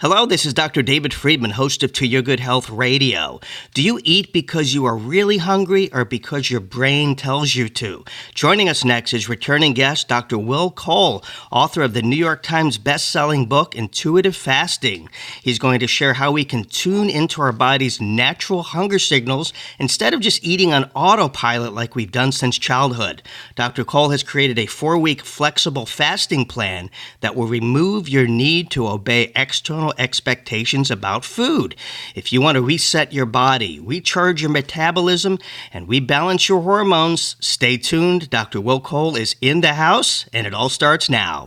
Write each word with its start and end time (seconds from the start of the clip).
Hello, 0.00 0.26
this 0.26 0.46
is 0.46 0.54
Dr. 0.54 0.80
David 0.80 1.12
Friedman, 1.12 1.50
host 1.50 1.82
of 1.82 1.92
To 1.94 2.06
Your 2.06 2.22
Good 2.22 2.38
Health 2.38 2.70
Radio. 2.70 3.40
Do 3.74 3.82
you 3.82 3.98
eat 4.04 4.32
because 4.32 4.72
you 4.72 4.84
are 4.84 4.96
really 4.96 5.38
hungry 5.38 5.92
or 5.92 6.04
because 6.04 6.52
your 6.52 6.60
brain 6.60 7.16
tells 7.16 7.56
you 7.56 7.68
to? 7.70 8.04
Joining 8.32 8.68
us 8.68 8.84
next 8.84 9.12
is 9.12 9.28
returning 9.28 9.72
guest 9.72 10.06
Dr. 10.06 10.38
Will 10.38 10.70
Cole, 10.70 11.24
author 11.50 11.82
of 11.82 11.94
the 11.94 12.02
New 12.02 12.14
York 12.14 12.44
Times 12.44 12.78
best-selling 12.78 13.46
book 13.46 13.74
Intuitive 13.74 14.36
Fasting. 14.36 15.08
He's 15.42 15.58
going 15.58 15.80
to 15.80 15.88
share 15.88 16.12
how 16.14 16.30
we 16.30 16.44
can 16.44 16.62
tune 16.62 17.10
into 17.10 17.42
our 17.42 17.50
body's 17.50 18.00
natural 18.00 18.62
hunger 18.62 19.00
signals 19.00 19.52
instead 19.80 20.14
of 20.14 20.20
just 20.20 20.44
eating 20.44 20.72
on 20.72 20.92
autopilot 20.94 21.72
like 21.72 21.96
we've 21.96 22.12
done 22.12 22.30
since 22.30 22.56
childhood. 22.56 23.20
Dr. 23.56 23.84
Cole 23.84 24.10
has 24.10 24.22
created 24.22 24.60
a 24.60 24.66
4-week 24.66 25.22
flexible 25.22 25.86
fasting 25.86 26.44
plan 26.44 26.88
that 27.18 27.34
will 27.34 27.48
remove 27.48 28.08
your 28.08 28.28
need 28.28 28.70
to 28.70 28.86
obey 28.86 29.32
external 29.34 29.87
expectations 29.96 30.90
about 30.90 31.24
food. 31.24 31.76
If 32.14 32.32
you 32.32 32.40
want 32.40 32.56
to 32.56 32.62
reset 32.62 33.12
your 33.12 33.26
body, 33.26 33.80
recharge 33.80 34.42
your 34.42 34.50
metabolism, 34.50 35.38
and 35.72 35.88
rebalance 35.88 36.48
your 36.48 36.62
hormones, 36.62 37.36
stay 37.40 37.76
tuned. 37.76 38.28
Dr. 38.30 38.60
Will 38.60 38.80
Cole 38.80 39.16
is 39.16 39.36
in 39.40 39.60
the 39.60 39.74
house, 39.74 40.26
and 40.32 40.46
it 40.46 40.54
all 40.54 40.68
starts 40.68 41.08
now. 41.08 41.46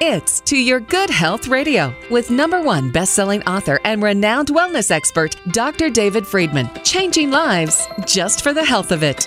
It's 0.00 0.38
To 0.42 0.56
Your 0.56 0.78
Good 0.78 1.10
Health 1.10 1.48
Radio 1.48 1.92
with 2.08 2.30
number 2.30 2.62
one 2.62 2.92
best-selling 2.92 3.42
author 3.48 3.80
and 3.82 4.00
renowned 4.00 4.46
wellness 4.46 4.92
expert, 4.92 5.34
Dr. 5.50 5.90
David 5.90 6.24
Friedman. 6.24 6.70
Changing 6.84 7.32
lives 7.32 7.88
just 8.06 8.44
for 8.44 8.52
the 8.52 8.64
health 8.64 8.92
of 8.92 9.02
it. 9.02 9.26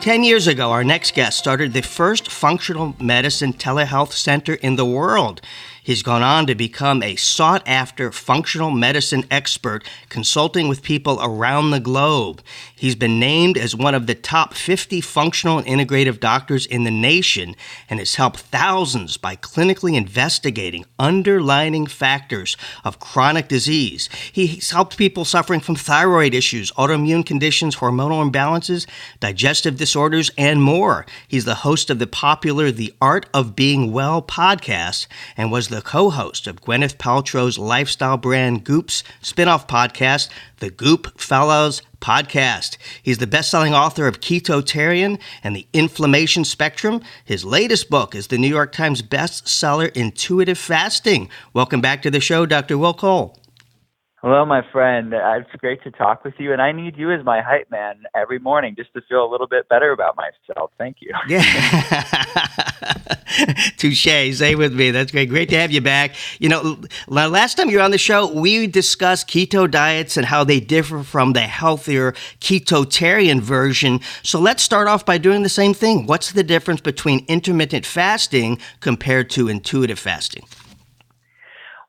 10 0.00 0.22
years 0.22 0.46
ago, 0.46 0.70
our 0.70 0.84
next 0.84 1.14
guest 1.14 1.38
started 1.38 1.72
the 1.72 1.80
first 1.80 2.30
functional 2.30 2.94
medicine 3.00 3.52
telehealth 3.52 4.12
center 4.12 4.54
in 4.54 4.76
the 4.76 4.84
world. 4.84 5.40
He's 5.88 6.02
gone 6.02 6.22
on 6.22 6.46
to 6.48 6.54
become 6.54 7.02
a 7.02 7.16
sought 7.16 7.66
after 7.66 8.12
functional 8.12 8.70
medicine 8.70 9.24
expert, 9.30 9.82
consulting 10.10 10.68
with 10.68 10.82
people 10.82 11.18
around 11.22 11.70
the 11.70 11.80
globe. 11.80 12.42
He's 12.76 12.94
been 12.94 13.18
named 13.18 13.56
as 13.56 13.74
one 13.74 13.94
of 13.94 14.06
the 14.06 14.14
top 14.14 14.52
50 14.52 15.00
functional 15.00 15.56
and 15.56 15.66
integrative 15.66 16.20
doctors 16.20 16.66
in 16.66 16.84
the 16.84 16.90
nation 16.90 17.56
and 17.88 18.00
has 18.00 18.16
helped 18.16 18.40
thousands 18.40 19.16
by 19.16 19.34
clinically 19.34 19.94
investigating 19.94 20.84
underlying 20.98 21.86
factors 21.86 22.58
of 22.84 23.00
chronic 23.00 23.48
disease. 23.48 24.10
He's 24.30 24.70
helped 24.70 24.98
people 24.98 25.24
suffering 25.24 25.60
from 25.60 25.76
thyroid 25.76 26.34
issues, 26.34 26.70
autoimmune 26.72 27.24
conditions, 27.24 27.76
hormonal 27.76 28.30
imbalances, 28.30 28.86
digestive 29.20 29.78
disorders, 29.78 30.30
and 30.36 30.62
more. 30.62 31.06
He's 31.26 31.46
the 31.46 31.54
host 31.54 31.88
of 31.88 31.98
the 31.98 32.06
popular 32.06 32.70
The 32.70 32.92
Art 33.00 33.24
of 33.32 33.56
Being 33.56 33.90
Well 33.90 34.20
podcast 34.20 35.06
and 35.34 35.50
was 35.50 35.68
the 35.68 35.77
the 35.78 35.82
co 35.82 36.10
host 36.10 36.48
of 36.48 36.60
Gwyneth 36.60 36.96
Paltrow's 36.96 37.56
lifestyle 37.56 38.16
brand 38.16 38.64
Goop's 38.64 39.04
spin 39.22 39.46
off 39.46 39.68
podcast, 39.68 40.28
the 40.56 40.72
Goopfellas 40.72 41.82
Podcast. 42.00 42.76
He's 43.00 43.18
the 43.18 43.28
best 43.28 43.48
selling 43.48 43.74
author 43.74 44.08
of 44.08 44.20
Ketotarian 44.20 45.20
and 45.44 45.54
the 45.54 45.68
Inflammation 45.72 46.44
Spectrum. 46.44 47.00
His 47.24 47.44
latest 47.44 47.90
book 47.90 48.16
is 48.16 48.26
the 48.26 48.38
New 48.38 48.48
York 48.48 48.72
Times 48.72 49.02
bestseller 49.02 49.94
Intuitive 49.94 50.58
Fasting. 50.58 51.30
Welcome 51.52 51.80
back 51.80 52.02
to 52.02 52.10
the 52.10 52.18
show, 52.18 52.44
Dr. 52.44 52.76
Will 52.76 52.92
Cole. 52.92 53.38
Hello, 54.20 54.44
my 54.44 54.62
friend. 54.72 55.14
Uh, 55.14 55.34
it's 55.38 55.60
great 55.60 55.80
to 55.84 55.92
talk 55.92 56.24
with 56.24 56.34
you, 56.38 56.52
and 56.52 56.60
I 56.60 56.72
need 56.72 56.96
you 56.96 57.12
as 57.12 57.24
my 57.24 57.40
hype 57.40 57.70
man 57.70 58.02
every 58.16 58.40
morning 58.40 58.74
just 58.76 58.92
to 58.94 59.00
feel 59.08 59.24
a 59.24 59.30
little 59.30 59.46
bit 59.46 59.68
better 59.68 59.92
about 59.92 60.16
myself. 60.16 60.72
Thank 60.76 60.96
you. 61.00 61.14
Yeah. 61.28 61.42
Touche. 63.76 64.34
Say 64.34 64.54
with 64.56 64.72
me. 64.74 64.90
That's 64.90 65.12
great. 65.12 65.28
Great 65.28 65.50
to 65.50 65.56
have 65.58 65.70
you 65.70 65.80
back. 65.80 66.16
You 66.40 66.48
know, 66.48 66.80
last 67.06 67.56
time 67.56 67.70
you 67.70 67.76
were 67.76 67.82
on 67.82 67.90
the 67.92 67.98
show, 67.98 68.32
we 68.32 68.66
discussed 68.66 69.28
keto 69.28 69.70
diets 69.70 70.16
and 70.16 70.26
how 70.26 70.42
they 70.42 70.58
differ 70.58 71.04
from 71.04 71.34
the 71.34 71.42
healthier 71.42 72.12
ketotarian 72.40 73.40
version. 73.40 74.00
So 74.24 74.40
let's 74.40 74.62
start 74.62 74.88
off 74.88 75.06
by 75.06 75.18
doing 75.18 75.42
the 75.42 75.48
same 75.48 75.74
thing. 75.74 76.06
What's 76.06 76.32
the 76.32 76.42
difference 76.42 76.80
between 76.80 77.24
intermittent 77.28 77.86
fasting 77.86 78.58
compared 78.80 79.30
to 79.30 79.48
intuitive 79.48 79.98
fasting? 79.98 80.44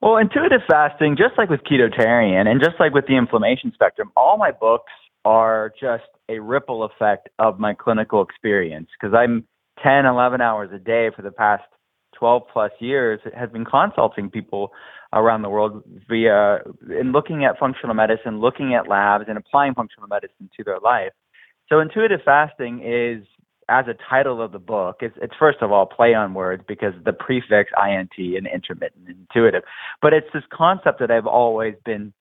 Well, 0.01 0.15
intuitive 0.15 0.61
fasting, 0.69 1.17
just 1.17 1.37
like 1.37 1.49
with 1.49 1.61
ketotarian 1.61 2.47
and 2.47 2.61
just 2.61 2.79
like 2.79 2.93
with 2.93 3.05
the 3.07 3.17
inflammation 3.17 3.71
spectrum, 3.73 4.11
all 4.15 4.37
my 4.37 4.51
books 4.51 4.91
are 5.25 5.73
just 5.79 6.05
a 6.29 6.39
ripple 6.39 6.83
effect 6.83 7.27
of 7.37 7.59
my 7.59 7.73
clinical 7.73 8.21
experience 8.21 8.87
because 8.99 9.13
I'm 9.13 9.45
10, 9.83 10.05
11 10.05 10.39
hours 10.39 10.69
a 10.73 10.79
day 10.79 11.09
for 11.13 11.21
the 11.21 11.31
past 11.31 11.63
12 12.17 12.43
plus 12.51 12.71
years 12.79 13.19
have 13.35 13.51
been 13.51 13.65
consulting 13.65 14.29
people 14.29 14.71
around 15.11 15.41
the 15.41 15.49
world 15.49 15.83
via 16.07 16.59
in 16.89 17.11
looking 17.11 17.43
at 17.43 17.59
functional 17.59 17.95
medicine, 17.95 18.39
looking 18.39 18.73
at 18.73 18.87
labs 18.87 19.25
and 19.27 19.37
applying 19.37 19.73
functional 19.73 20.07
medicine 20.07 20.49
to 20.55 20.63
their 20.63 20.79
life. 20.79 21.11
So 21.67 21.79
intuitive 21.79 22.21
fasting 22.23 22.81
is 22.83 23.25
as 23.69 23.85
a 23.87 23.95
title 24.09 24.41
of 24.41 24.51
the 24.51 24.59
book, 24.59 24.97
it's, 25.01 25.15
it's 25.21 25.33
first 25.37 25.59
of 25.61 25.71
all 25.71 25.85
play 25.85 26.13
on 26.13 26.33
words 26.33 26.63
because 26.67 26.93
the 27.05 27.13
prefix 27.13 27.71
int 27.77 28.11
and 28.17 28.47
intermittent 28.47 29.07
and 29.07 29.17
intuitive. 29.19 29.63
But 30.01 30.13
it's 30.13 30.27
this 30.33 30.43
concept 30.51 30.99
that 30.99 31.11
I've 31.11 31.27
always 31.27 31.75
been 31.85 32.13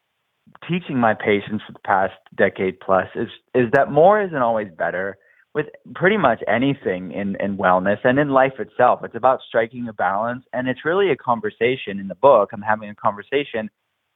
teaching 0.69 0.99
my 0.99 1.15
patients 1.15 1.63
for 1.67 1.73
the 1.73 1.79
past 1.81 2.15
decade 2.37 2.81
plus 2.81 3.07
is 3.15 3.29
is 3.55 3.71
that 3.73 3.91
more 3.91 4.23
isn't 4.23 4.37
always 4.37 4.69
better 4.77 5.19
with 5.55 5.67
pretty 5.95 6.17
much 6.17 6.41
anything 6.47 7.13
in, 7.13 7.37
in 7.41 7.57
wellness 7.57 7.99
and 8.05 8.19
in 8.19 8.29
life 8.31 8.53
itself. 8.59 9.01
It's 9.03 9.17
about 9.17 9.41
striking 9.47 9.89
a 9.89 9.93
balance 9.93 10.45
and 10.53 10.69
it's 10.69 10.85
really 10.85 11.11
a 11.11 11.17
conversation 11.17 11.99
in 11.99 12.09
the 12.09 12.15
book. 12.15 12.51
I'm 12.53 12.63
having 12.63 12.91
a 12.91 12.95
conversation 12.95 13.71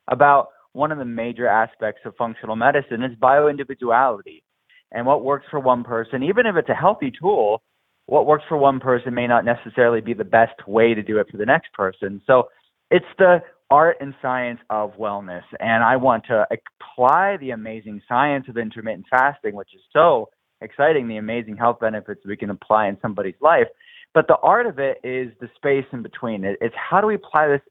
about 0.08 0.48
one 0.72 0.92
of 0.92 0.98
the 0.98 1.04
major 1.04 1.46
aspects 1.46 2.02
of 2.04 2.14
functional 2.16 2.56
medicine 2.56 3.02
is 3.02 3.16
bioindividuality 3.18 4.42
and 4.92 5.06
what 5.06 5.24
works 5.24 5.46
for 5.50 5.58
one 5.58 5.84
person, 5.84 6.22
even 6.22 6.46
if 6.46 6.56
it's 6.56 6.68
a 6.68 6.74
healthy 6.74 7.10
tool, 7.10 7.62
what 8.06 8.26
works 8.26 8.44
for 8.48 8.56
one 8.56 8.80
person 8.80 9.14
may 9.14 9.26
not 9.26 9.44
necessarily 9.44 10.00
be 10.00 10.14
the 10.14 10.24
best 10.24 10.66
way 10.66 10.94
to 10.94 11.02
do 11.02 11.18
it 11.18 11.28
for 11.30 11.36
the 11.36 11.46
next 11.46 11.72
person. 11.72 12.20
So 12.26 12.48
it's 12.90 13.06
the 13.18 13.38
art 13.70 13.96
and 14.00 14.14
science 14.20 14.60
of 14.68 14.92
wellness. 14.98 15.44
And 15.58 15.82
I 15.82 15.96
want 15.96 16.24
to 16.26 16.46
apply 16.50 17.38
the 17.38 17.50
amazing 17.50 18.02
science 18.08 18.46
of 18.48 18.58
intermittent 18.58 19.06
fasting, 19.10 19.54
which 19.54 19.74
is 19.74 19.80
so 19.92 20.28
exciting, 20.60 21.08
the 21.08 21.16
amazing 21.16 21.56
health 21.56 21.80
benefits 21.80 22.20
we 22.26 22.36
can 22.36 22.50
apply 22.50 22.88
in 22.88 22.98
somebody's 23.00 23.40
life. 23.40 23.66
But 24.14 24.28
the 24.28 24.36
art 24.42 24.66
of 24.66 24.78
it 24.78 24.98
is 25.02 25.32
the 25.40 25.48
space 25.56 25.86
in 25.92 26.02
between. 26.02 26.44
It's 26.44 26.74
how 26.76 27.00
do 27.00 27.06
we 27.06 27.14
apply 27.14 27.48
this 27.48 27.62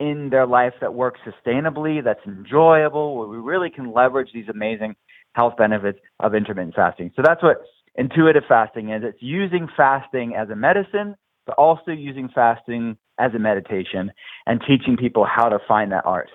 in 0.00 0.30
their 0.30 0.46
life 0.46 0.72
that 0.80 0.94
works 0.94 1.20
sustainably, 1.26 2.02
that's 2.02 2.26
enjoyable, 2.26 3.16
where 3.16 3.28
we 3.28 3.36
really 3.36 3.68
can 3.70 3.92
leverage 3.92 4.30
these 4.32 4.48
amazing 4.48 4.96
health 5.32 5.54
benefits 5.56 5.98
of 6.20 6.34
intermittent 6.34 6.74
fasting. 6.74 7.10
So 7.16 7.22
that's 7.24 7.42
what 7.42 7.62
intuitive 7.94 8.44
fasting 8.48 8.90
is. 8.90 9.02
It's 9.04 9.18
using 9.20 9.68
fasting 9.76 10.34
as 10.36 10.50
a 10.50 10.56
medicine, 10.56 11.16
but 11.46 11.56
also 11.56 11.90
using 11.90 12.28
fasting 12.34 12.96
as 13.18 13.32
a 13.34 13.38
meditation 13.38 14.12
and 14.46 14.60
teaching 14.66 14.96
people 14.96 15.24
how 15.24 15.48
to 15.48 15.58
find 15.66 15.92
that 15.92 16.04
art. 16.06 16.30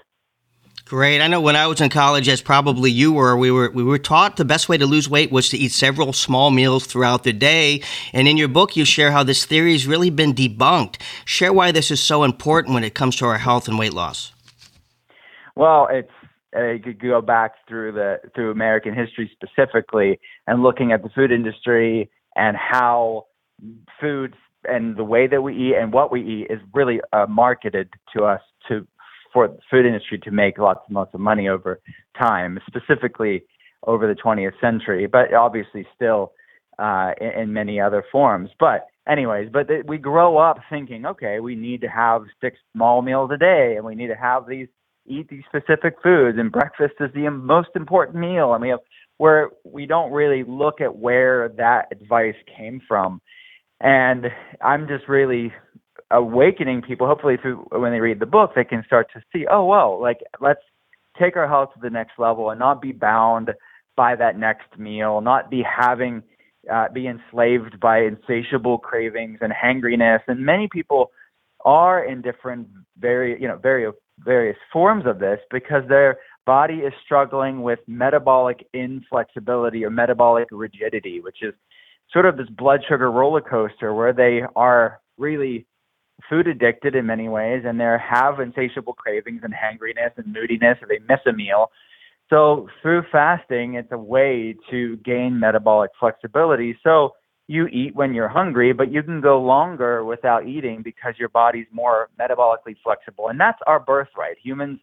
Great. 0.86 1.20
I 1.20 1.28
know 1.28 1.42
when 1.42 1.58
I 1.58 1.68
was 1.68 1.82
in 1.82 1.90
college, 1.90 2.30
as 2.30 2.42
probably 2.42 2.90
you 2.90 3.12
were, 3.12 3.36
we 3.36 3.52
were 3.52 3.70
we 3.72 3.84
were 3.84 3.98
taught 3.98 4.38
the 4.38 4.46
best 4.46 4.70
way 4.70 4.78
to 4.78 4.86
lose 4.86 5.10
weight 5.10 5.34
was 5.34 5.50
to 5.50 5.58
eat 5.58 5.74
several 5.74 6.14
small 6.14 6.50
meals 6.50 6.86
throughout 6.86 7.24
the 7.24 7.34
day. 7.34 7.82
And 8.14 8.26
in 8.26 8.38
your 8.38 8.48
book, 8.48 8.78
you 8.78 8.86
share 8.86 9.12
how 9.12 9.24
this 9.24 9.44
theory 9.44 9.74
has 9.74 9.86
really 9.86 10.10
been 10.10 10.34
debunked. 10.34 10.96
Share 11.26 11.52
why 11.52 11.74
this 11.74 11.92
is 11.92 12.00
so 12.00 12.24
important 12.24 12.74
when 12.74 12.86
it 12.86 12.94
comes 12.94 13.18
to 13.18 13.26
our 13.26 13.38
health 13.38 13.68
and 13.68 13.78
weight 13.78 13.92
loss. 13.92 14.32
Well, 15.58 15.90
it's 15.92 16.12
uh, 16.56 16.72
you 16.72 16.80
could 16.80 17.02
go 17.02 17.22
back 17.22 17.54
through 17.68 17.92
the 17.92 18.20
through 18.34 18.52
American 18.52 18.94
history 18.94 19.30
specifically 19.34 20.20
and 20.48 20.64
looking 20.64 20.92
at 20.92 21.04
the 21.04 21.10
food 21.10 21.32
industry 21.32 22.10
and 22.36 22.56
how 22.56 23.26
food 24.00 24.36
and 24.64 24.98
the 24.98 25.04
way 25.04 25.28
that 25.28 25.42
we 25.42 25.54
eat 25.54 25.76
and 25.76 25.92
what 25.94 26.12
we 26.12 26.22
eat 26.22 26.48
is 26.50 26.60
really 26.74 27.00
uh, 27.14 27.26
marketed 27.28 27.90
to 28.16 28.24
us 28.24 28.42
to 28.68 28.88
for 29.34 29.48
the 29.50 29.58
food 29.70 29.86
industry 29.86 30.18
to 30.20 30.32
make 30.32 30.58
lots 30.58 30.80
and 30.88 30.96
lots 30.96 31.14
of 31.14 31.20
money 31.20 31.48
over 31.48 31.80
time, 32.18 32.60
specifically 32.66 33.44
over 33.86 34.08
the 34.08 34.20
20th 34.20 34.60
century, 34.60 35.06
but 35.06 35.34
obviously 35.34 35.86
still 35.96 36.32
uh, 36.80 37.12
in, 37.20 37.42
in 37.42 37.54
many 37.54 37.80
other 37.80 38.04
forms. 38.12 38.50
But 38.60 38.88
anyways, 39.08 39.50
but 39.52 39.68
th- 39.68 39.86
we 39.88 39.98
grow 39.98 40.38
up 40.38 40.60
thinking, 40.70 41.06
okay, 41.06 41.40
we 41.40 41.56
need 41.56 41.82
to 41.82 41.88
have 41.88 42.24
six 42.42 42.58
small 42.74 43.02
meals 43.02 43.32
a 43.34 43.38
day, 43.38 43.76
and 43.76 43.86
we 43.86 43.96
need 43.96 44.08
to 44.08 44.16
have 44.16 44.48
these 44.48 44.68
eat 45.08 45.30
these 45.30 45.44
specific 45.48 45.96
foods, 46.02 46.38
and 46.38 46.52
breakfast 46.52 46.96
is 47.00 47.10
the 47.14 47.30
most 47.30 47.70
important 47.76 48.18
meal. 48.18 48.54
And 48.54 48.62
we 48.62 48.70
have 48.70 48.80
where 49.18 49.50
we 49.64 49.86
don't 49.86 50.12
really 50.12 50.44
look 50.44 50.80
at 50.82 50.96
where 50.96 51.50
that 51.58 51.88
advice 51.92 52.36
came 52.56 52.82
from. 52.88 53.22
And 53.80 54.28
I'm 54.62 54.88
just 54.88 55.08
really 55.08 55.54
awakening 56.12 56.82
people. 56.82 57.08
Hopefully, 57.08 57.38
through 57.42 57.68
when 57.72 57.92
they 57.92 58.00
read 58.00 58.20
the 58.20 58.26
book, 58.26 58.52
they 58.56 58.64
can 58.64 58.84
start 58.86 59.08
to 59.14 59.22
see, 59.34 59.46
oh 59.50 59.66
well, 59.66 60.00
like 60.02 60.20
let's 60.40 60.62
take 61.20 61.36
our 61.36 61.48
health 61.48 61.74
to 61.74 61.80
the 61.82 61.90
next 61.90 62.14
level 62.18 62.50
and 62.50 62.60
not 62.60 62.82
be 62.82 62.92
bound 62.92 63.52
by 63.96 64.16
that 64.16 64.38
next 64.38 64.78
meal, 64.78 65.22
not 65.22 65.50
be 65.50 65.64
having 65.64 66.24
uh, 66.72 66.88
be 66.94 67.08
enslaved 67.08 67.80
by 67.80 68.00
insatiable 68.00 68.78
cravings 68.78 69.40
and 69.42 69.54
hangriness. 69.54 70.22
And 70.28 70.46
many 70.46 70.68
people 70.72 71.12
are 71.66 72.04
in 72.04 72.22
different 72.22 72.68
very 73.00 73.40
you 73.42 73.48
know 73.48 73.58
very 73.58 73.92
various 74.20 74.58
forms 74.72 75.06
of 75.06 75.20
this 75.20 75.40
because 75.52 75.84
their 75.88 76.18
body 76.46 76.76
is 76.76 76.94
struggling 77.04 77.62
with 77.62 77.80
metabolic 77.88 78.68
inflexibility 78.74 79.84
or 79.86 79.90
metabolic 79.90 80.48
rigidity, 80.52 81.20
which 81.20 81.44
is 81.44 81.54
sort 82.12 82.26
of 82.26 82.38
this 82.38 82.50
blood 82.50 82.82
sugar 82.88 83.12
roller 83.12 83.42
coaster 83.42 83.94
where 83.94 84.14
they 84.14 84.42
are 84.56 85.00
really 85.18 85.66
food 86.30 86.48
addicted 86.48 86.96
in 86.96 87.06
many 87.06 87.30
ways 87.30 87.64
and 87.66 87.80
they 87.80 87.98
have 88.02 88.40
insatiable 88.40 88.94
cravings 88.94 89.42
and 89.44 89.54
hangriness 89.54 90.12
and 90.18 90.34
moodiness 90.34 90.78
or 90.82 90.88
they 90.88 91.00
miss 91.08 91.20
a 91.28 91.34
meal. 91.34 91.70
So 92.30 92.68
through 92.82 93.04
fasting, 93.12 93.76
it's 93.76 93.92
a 93.92 93.98
way 93.98 94.56
to 94.72 94.98
gain 94.98 95.40
metabolic 95.40 95.92
flexibility. 96.00 96.78
So 96.84 97.12
you 97.48 97.68
eat 97.68 97.96
when 97.96 98.14
you're 98.14 98.28
hungry, 98.28 98.74
but 98.74 98.92
you 98.92 99.02
can 99.02 99.22
go 99.22 99.42
longer 99.42 100.04
without 100.04 100.46
eating 100.46 100.82
because 100.84 101.14
your 101.18 101.30
body's 101.30 101.68
more 101.72 102.10
metabolically 102.20 102.76
flexible. 102.84 103.30
And 103.30 103.40
that's 103.40 103.60
our 103.66 103.80
birthright. 103.80 104.38
Humans 104.44 104.80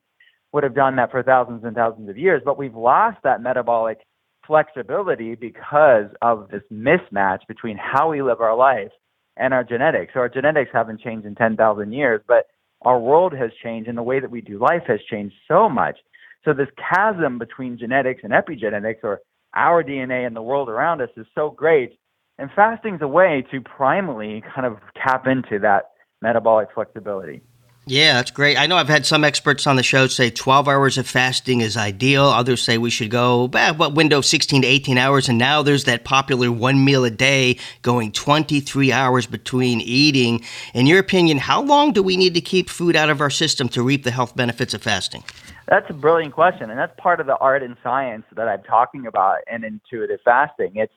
would 0.52 0.64
have 0.64 0.74
done 0.74 0.96
that 0.96 1.10
for 1.10 1.22
thousands 1.22 1.64
and 1.64 1.74
thousands 1.74 2.08
of 2.08 2.16
years, 2.16 2.40
but 2.44 2.56
we've 2.56 2.74
lost 2.74 3.18
that 3.24 3.42
metabolic 3.42 3.98
flexibility 4.46 5.34
because 5.34 6.06
of 6.22 6.48
this 6.50 6.62
mismatch 6.72 7.40
between 7.48 7.76
how 7.76 8.10
we 8.10 8.22
live 8.22 8.40
our 8.40 8.56
life 8.56 8.92
and 9.36 9.52
our 9.52 9.64
genetics. 9.64 10.14
So 10.14 10.20
our 10.20 10.28
genetics 10.28 10.70
haven't 10.72 11.00
changed 11.00 11.26
in 11.26 11.34
10,000 11.34 11.92
years, 11.92 12.20
but 12.26 12.46
our 12.82 12.98
world 12.98 13.32
has 13.34 13.50
changed 13.62 13.88
and 13.88 13.98
the 13.98 14.02
way 14.02 14.20
that 14.20 14.30
we 14.30 14.40
do 14.40 14.58
life 14.58 14.82
has 14.86 15.00
changed 15.10 15.34
so 15.48 15.68
much. 15.68 15.98
So 16.44 16.52
this 16.52 16.68
chasm 16.78 17.38
between 17.38 17.78
genetics 17.78 18.20
and 18.22 18.32
epigenetics 18.32 19.02
or 19.02 19.20
our 19.54 19.82
DNA 19.82 20.26
and 20.26 20.36
the 20.36 20.42
world 20.42 20.68
around 20.68 21.00
us 21.00 21.08
is 21.16 21.26
so 21.34 21.50
great. 21.50 21.98
And 22.38 22.50
fasting's 22.50 23.00
a 23.00 23.08
way 23.08 23.44
to 23.50 23.60
primally 23.60 24.42
kind 24.54 24.66
of 24.66 24.78
tap 25.00 25.26
into 25.26 25.58
that 25.60 25.90
metabolic 26.20 26.68
flexibility. 26.74 27.42
Yeah, 27.86 28.14
that's 28.14 28.30
great. 28.30 28.56
I 28.56 28.66
know 28.66 28.76
I've 28.76 28.88
had 28.88 29.04
some 29.04 29.24
experts 29.24 29.66
on 29.66 29.76
the 29.76 29.82
show 29.82 30.06
say 30.06 30.30
12 30.30 30.68
hours 30.68 30.96
of 30.96 31.06
fasting 31.06 31.60
is 31.60 31.76
ideal. 31.76 32.24
Others 32.24 32.62
say 32.62 32.78
we 32.78 32.88
should 32.88 33.10
go, 33.10 33.50
eh, 33.54 33.72
what 33.72 33.92
window, 33.94 34.22
16 34.22 34.62
to 34.62 34.66
18 34.66 34.96
hours. 34.96 35.28
And 35.28 35.36
now 35.36 35.62
there's 35.62 35.84
that 35.84 36.02
popular 36.02 36.50
one 36.50 36.82
meal 36.82 37.04
a 37.04 37.10
day 37.10 37.58
going 37.82 38.10
23 38.10 38.90
hours 38.90 39.26
between 39.26 39.82
eating. 39.82 40.42
In 40.72 40.86
your 40.86 40.98
opinion, 40.98 41.36
how 41.36 41.60
long 41.60 41.92
do 41.92 42.02
we 42.02 42.16
need 42.16 42.32
to 42.34 42.40
keep 42.40 42.70
food 42.70 42.96
out 42.96 43.10
of 43.10 43.20
our 43.20 43.30
system 43.30 43.68
to 43.70 43.82
reap 43.82 44.04
the 44.04 44.10
health 44.10 44.34
benefits 44.34 44.72
of 44.72 44.82
fasting? 44.82 45.22
That's 45.68 45.88
a 45.90 45.94
brilliant 45.94 46.32
question. 46.32 46.70
And 46.70 46.78
that's 46.78 46.98
part 46.98 47.20
of 47.20 47.26
the 47.26 47.36
art 47.36 47.62
and 47.62 47.76
science 47.82 48.24
that 48.34 48.48
I'm 48.48 48.62
talking 48.62 49.06
about 49.06 49.40
in 49.52 49.62
intuitive 49.62 50.20
fasting. 50.24 50.72
It's 50.76 50.92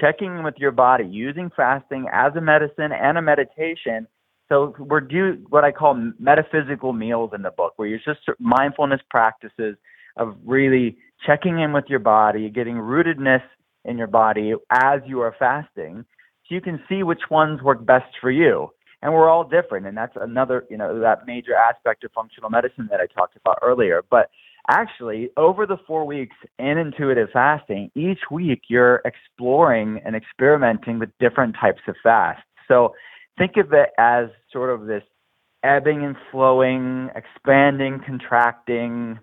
checking 0.00 0.38
in 0.38 0.44
with 0.44 0.56
your 0.58 0.72
body, 0.72 1.04
using 1.04 1.50
fasting 1.54 2.06
as 2.12 2.34
a 2.36 2.40
medicine 2.40 2.92
and 2.92 3.18
a 3.18 3.22
meditation 3.22 4.06
so 4.48 4.74
we're 4.78 5.00
do 5.00 5.44
what 5.48 5.64
I 5.64 5.72
call 5.72 6.12
metaphysical 6.18 6.92
meals 6.92 7.30
in 7.34 7.42
the 7.42 7.50
book, 7.50 7.72
where 7.76 7.88
you're 7.88 7.98
just 7.98 8.20
mindfulness 8.38 9.00
practices 9.10 9.76
of 10.16 10.36
really 10.44 10.96
checking 11.26 11.60
in 11.60 11.72
with 11.72 11.86
your 11.88 11.98
body, 11.98 12.48
getting 12.48 12.76
rootedness 12.76 13.42
in 13.84 13.98
your 13.98 14.06
body 14.06 14.54
as 14.70 15.00
you 15.04 15.20
are 15.20 15.34
fasting, 15.38 16.04
so 16.48 16.54
you 16.54 16.60
can 16.60 16.80
see 16.88 17.02
which 17.02 17.22
ones 17.30 17.60
work 17.62 17.84
best 17.84 18.12
for 18.20 18.30
you. 18.30 18.70
And 19.02 19.12
we're 19.12 19.28
all 19.28 19.44
different, 19.44 19.86
and 19.86 19.96
that's 19.96 20.16
another, 20.20 20.64
you 20.70 20.76
know, 20.76 21.00
that 21.00 21.26
major 21.26 21.54
aspect 21.54 22.02
of 22.04 22.12
functional 22.12 22.48
medicine 22.48 22.88
that 22.90 23.00
I 23.00 23.06
talked 23.06 23.36
about 23.36 23.58
earlier. 23.62 24.02
But 24.10 24.30
actually, 24.68 25.30
over 25.36 25.66
the 25.66 25.78
four 25.86 26.04
weeks 26.04 26.36
in 26.58 26.78
intuitive 26.78 27.28
fasting, 27.32 27.90
each 27.94 28.20
week 28.30 28.62
you're 28.68 29.02
exploring 29.04 30.00
and 30.04 30.16
experimenting 30.16 30.98
with 30.98 31.10
different 31.20 31.56
types 31.60 31.82
of 31.88 31.94
fasts. 32.02 32.42
So 32.68 32.94
think 33.38 33.56
of 33.56 33.72
it 33.72 33.90
as 33.98 34.26
sort 34.52 34.70
of 34.70 34.86
this 34.86 35.02
ebbing 35.62 36.04
and 36.04 36.16
flowing, 36.30 37.10
expanding, 37.14 38.00
contracting, 38.04 39.18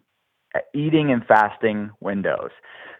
eating 0.73 1.11
and 1.11 1.25
fasting 1.25 1.91
windows. 1.99 2.51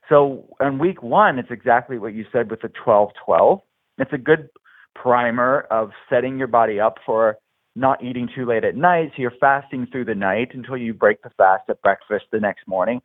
So 0.10 0.48
in 0.60 0.80
week 0.80 1.02
one, 1.02 1.40
it's 1.40 1.52
exactly 1.52 1.98
what 1.98 2.14
you 2.14 2.26
said 2.32 2.50
with 2.52 2.62
the 2.62 2.70
12 2.84 3.12
12. 3.26 3.60
It's 4.00 4.14
a 4.14 4.18
good 4.18 4.50
primer 4.96 5.62
of 5.72 5.92
setting 6.10 6.38
your 6.38 6.48
body 6.48 6.80
up 6.80 6.98
for 7.06 7.38
not 7.76 8.04
eating 8.04 8.30
too 8.36 8.46
late 8.46 8.64
at 8.64 8.76
night. 8.76 9.12
So 9.16 9.22
you're 9.22 9.34
fasting 9.40 9.88
through 9.92 10.06
the 10.06 10.16
night 10.16 10.50
until 10.54 10.78
you 10.78 10.94
break 10.94 11.22
the 11.22 11.32
fast 11.32 11.64
at 11.70 11.82
breakfast 11.82 12.26
the 12.32 12.40
next 12.40 12.68
morning. 12.68 13.02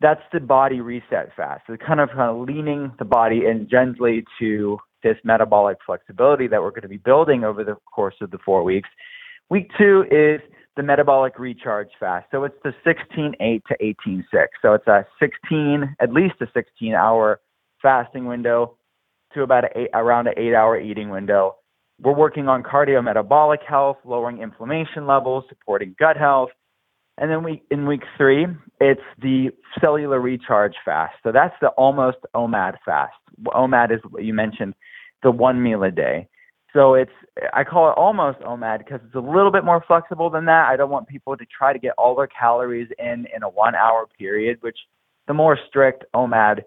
That's 0.00 0.22
the 0.32 0.40
body 0.40 0.80
reset 0.80 1.34
fast. 1.36 1.64
It's 1.68 1.82
kind 1.84 2.00
of 2.00 2.10
kind 2.10 2.30
of 2.30 2.46
leaning 2.46 2.92
the 2.98 3.04
body 3.04 3.46
in 3.46 3.68
gently 3.68 4.24
to 4.38 4.78
this 5.02 5.16
metabolic 5.24 5.78
flexibility 5.84 6.46
that 6.48 6.60
we're 6.60 6.70
going 6.70 6.82
to 6.82 6.88
be 6.88 6.98
building 6.98 7.44
over 7.44 7.64
the 7.64 7.76
course 7.92 8.16
of 8.20 8.30
the 8.30 8.38
four 8.44 8.62
weeks. 8.62 8.88
Week 9.48 9.70
two 9.78 10.04
is 10.10 10.40
the 10.76 10.82
metabolic 10.82 11.38
recharge 11.38 11.88
fast. 11.98 12.26
So 12.30 12.44
it's 12.44 12.56
the 12.62 12.74
16-8 12.84 13.62
to 13.64 13.76
18-6. 14.06 14.22
So 14.60 14.74
it's 14.74 14.86
a 14.86 15.06
16, 15.18 15.96
at 16.00 16.12
least 16.12 16.34
a 16.40 16.46
16 16.52 16.92
hour 16.92 17.40
fasting 17.80 18.26
window 18.26 18.76
to 19.34 19.42
about 19.42 19.64
eight, 19.74 19.88
around 19.94 20.26
an 20.26 20.34
eight 20.36 20.54
hour 20.54 20.78
eating 20.78 21.08
window. 21.10 21.56
We're 22.00 22.14
working 22.14 22.48
on 22.48 22.62
cardiometabolic 22.62 23.64
health, 23.66 23.98
lowering 24.04 24.42
inflammation 24.42 25.06
levels, 25.06 25.44
supporting 25.48 25.94
gut 25.98 26.16
health. 26.16 26.50
And 27.18 27.30
then 27.30 27.42
we, 27.42 27.62
in 27.70 27.86
week 27.86 28.02
three, 28.18 28.46
it's 28.80 29.00
the 29.20 29.48
cellular 29.80 30.20
recharge 30.20 30.74
fast. 30.84 31.14
So 31.22 31.32
that's 31.32 31.54
the 31.62 31.68
almost 31.68 32.18
OMAD 32.34 32.74
fast. 32.84 33.14
OMAD 33.46 33.92
is 33.92 34.00
what 34.10 34.24
you 34.24 34.34
mentioned 34.34 34.74
the 35.22 35.30
one 35.30 35.62
meal 35.62 35.82
a 35.82 35.90
day. 35.90 36.28
So 36.72 36.92
it's 36.92 37.12
I 37.54 37.64
call 37.64 37.88
it 37.88 37.94
almost 37.96 38.38
OMAD 38.40 38.78
because 38.78 39.00
it's 39.06 39.14
a 39.14 39.20
little 39.20 39.50
bit 39.50 39.64
more 39.64 39.82
flexible 39.86 40.28
than 40.28 40.44
that. 40.44 40.68
I 40.68 40.76
don't 40.76 40.90
want 40.90 41.08
people 41.08 41.34
to 41.34 41.46
try 41.46 41.72
to 41.72 41.78
get 41.78 41.94
all 41.96 42.14
their 42.14 42.26
calories 42.26 42.88
in 42.98 43.26
in 43.34 43.42
a 43.42 43.48
one 43.48 43.74
hour 43.74 44.06
period, 44.18 44.58
which 44.60 44.76
the 45.26 45.32
more 45.32 45.58
strict 45.68 46.04
OMAD 46.14 46.64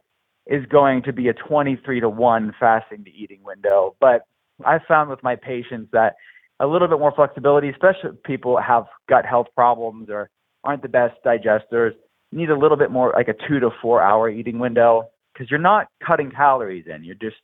is 0.48 0.66
going 0.66 1.04
to 1.04 1.14
be 1.14 1.28
a 1.28 1.34
23 1.34 2.00
to 2.00 2.10
1 2.10 2.56
fasting 2.60 3.04
to 3.04 3.12
eating 3.12 3.44
window. 3.44 3.96
But 4.00 4.26
I've 4.66 4.84
found 4.88 5.10
with 5.10 5.24
my 5.24 5.36
patients 5.36 5.90
that 5.94 6.16
a 6.60 6.68
little 6.68 6.88
bit 6.88 7.00
more 7.00 7.14
flexibility, 7.16 7.70
especially 7.70 8.12
if 8.12 8.24
people 8.24 8.60
have 8.60 8.86
gut 9.08 9.26
health 9.26 9.48
problems 9.56 10.10
or 10.10 10.30
aren't 10.64 10.82
the 10.82 10.90
best 10.90 11.16
digesters, 11.26 11.92
need 12.32 12.50
a 12.50 12.58
little 12.58 12.78
bit 12.78 12.92
more 12.92 13.14
like 13.16 13.28
a 13.28 13.36
two 13.48 13.60
to 13.60 13.70
four 13.82 14.02
hour 14.02 14.30
eating 14.30 14.60
window 14.60 15.10
because 15.34 15.50
you're 15.50 15.60
not 15.60 15.88
cutting 16.06 16.32
calories 16.32 16.86
in. 16.94 17.04
You're 17.04 17.16
just 17.16 17.38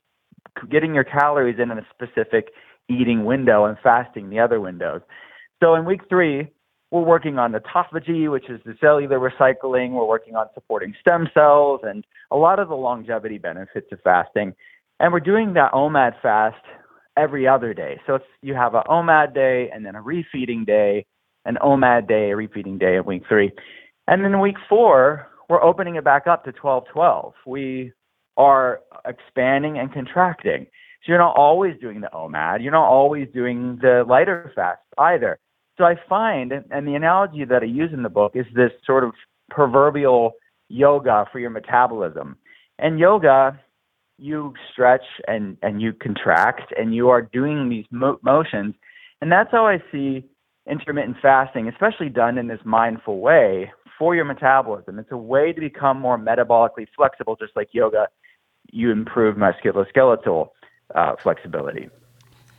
getting 0.70 0.94
your 0.94 1.04
calories 1.04 1.58
in 1.58 1.70
in 1.70 1.78
a 1.78 1.86
specific 1.94 2.48
eating 2.88 3.24
window 3.24 3.64
and 3.64 3.76
fasting 3.82 4.30
the 4.30 4.38
other 4.38 4.60
windows. 4.60 5.00
So 5.62 5.74
in 5.74 5.84
week 5.84 6.02
three, 6.08 6.48
we're 6.90 7.02
working 7.02 7.38
on 7.38 7.52
autophagy, 7.52 8.30
which 8.30 8.48
is 8.48 8.60
the 8.64 8.74
cellular 8.80 9.18
recycling. 9.18 9.92
We're 9.92 10.06
working 10.06 10.36
on 10.36 10.46
supporting 10.54 10.94
stem 11.00 11.28
cells 11.34 11.80
and 11.82 12.04
a 12.30 12.36
lot 12.36 12.58
of 12.58 12.68
the 12.68 12.76
longevity 12.76 13.38
benefits 13.38 13.88
of 13.90 14.00
fasting. 14.02 14.54
And 15.00 15.12
we're 15.12 15.20
doing 15.20 15.54
that 15.54 15.72
OMAD 15.72 16.20
fast 16.22 16.62
every 17.16 17.46
other 17.48 17.74
day. 17.74 18.00
So 18.06 18.16
it's 18.16 18.24
you 18.42 18.54
have 18.54 18.74
a 18.74 18.82
OMAD 18.82 19.34
day 19.34 19.70
and 19.72 19.84
then 19.84 19.94
a 19.94 20.02
refeeding 20.02 20.66
day, 20.66 21.06
an 21.44 21.56
OMAD 21.62 22.08
day, 22.08 22.30
a 22.30 22.36
refeeding 22.36 22.78
day 22.78 22.96
in 22.96 23.04
week 23.04 23.22
three. 23.28 23.52
And 24.08 24.24
then 24.24 24.40
week 24.40 24.56
four, 24.68 25.28
we're 25.48 25.62
opening 25.62 25.96
it 25.96 26.04
back 26.04 26.26
up 26.26 26.44
to 26.44 26.52
12 26.52 26.84
12. 26.92 27.32
We 27.46 27.92
are 28.36 28.80
expanding 29.06 29.78
and 29.78 29.92
contracting. 29.92 30.66
So 31.04 31.12
you're 31.12 31.18
not 31.18 31.36
always 31.36 31.74
doing 31.80 32.00
the 32.00 32.10
OMAD. 32.12 32.62
You're 32.62 32.72
not 32.72 32.88
always 32.88 33.28
doing 33.32 33.78
the 33.80 34.04
lighter 34.08 34.52
fast 34.54 34.80
either. 34.98 35.38
So 35.78 35.84
I 35.84 35.94
find, 36.08 36.52
and 36.52 36.88
the 36.88 36.94
analogy 36.94 37.44
that 37.44 37.62
I 37.62 37.66
use 37.66 37.90
in 37.92 38.02
the 38.02 38.08
book 38.08 38.32
is 38.34 38.46
this 38.54 38.72
sort 38.84 39.04
of 39.04 39.12
proverbial 39.50 40.32
yoga 40.68 41.26
for 41.30 41.38
your 41.38 41.50
metabolism. 41.50 42.36
And 42.78 42.98
yoga, 42.98 43.60
you 44.18 44.54
stretch 44.72 45.04
and, 45.28 45.56
and 45.62 45.80
you 45.82 45.92
contract 45.92 46.72
and 46.78 46.94
you 46.94 47.08
are 47.08 47.22
doing 47.22 47.68
these 47.68 47.84
mo- 47.90 48.18
motions. 48.22 48.74
And 49.20 49.30
that's 49.30 49.50
how 49.50 49.66
I 49.66 49.82
see 49.92 50.24
intermittent 50.68 51.16
fasting, 51.20 51.68
especially 51.68 52.08
done 52.08 52.38
in 52.38 52.48
this 52.48 52.60
mindful 52.64 53.20
way 53.20 53.72
for 53.98 54.14
your 54.14 54.24
metabolism. 54.24 54.98
It's 54.98 55.12
a 55.12 55.16
way 55.16 55.52
to 55.52 55.60
become 55.60 56.00
more 56.00 56.18
metabolically 56.18 56.86
flexible, 56.96 57.36
just 57.36 57.54
like 57.56 57.68
yoga 57.72 58.08
you 58.72 58.90
improve 58.90 59.36
musculoskeletal 59.36 60.48
uh, 60.94 61.14
flexibility. 61.22 61.88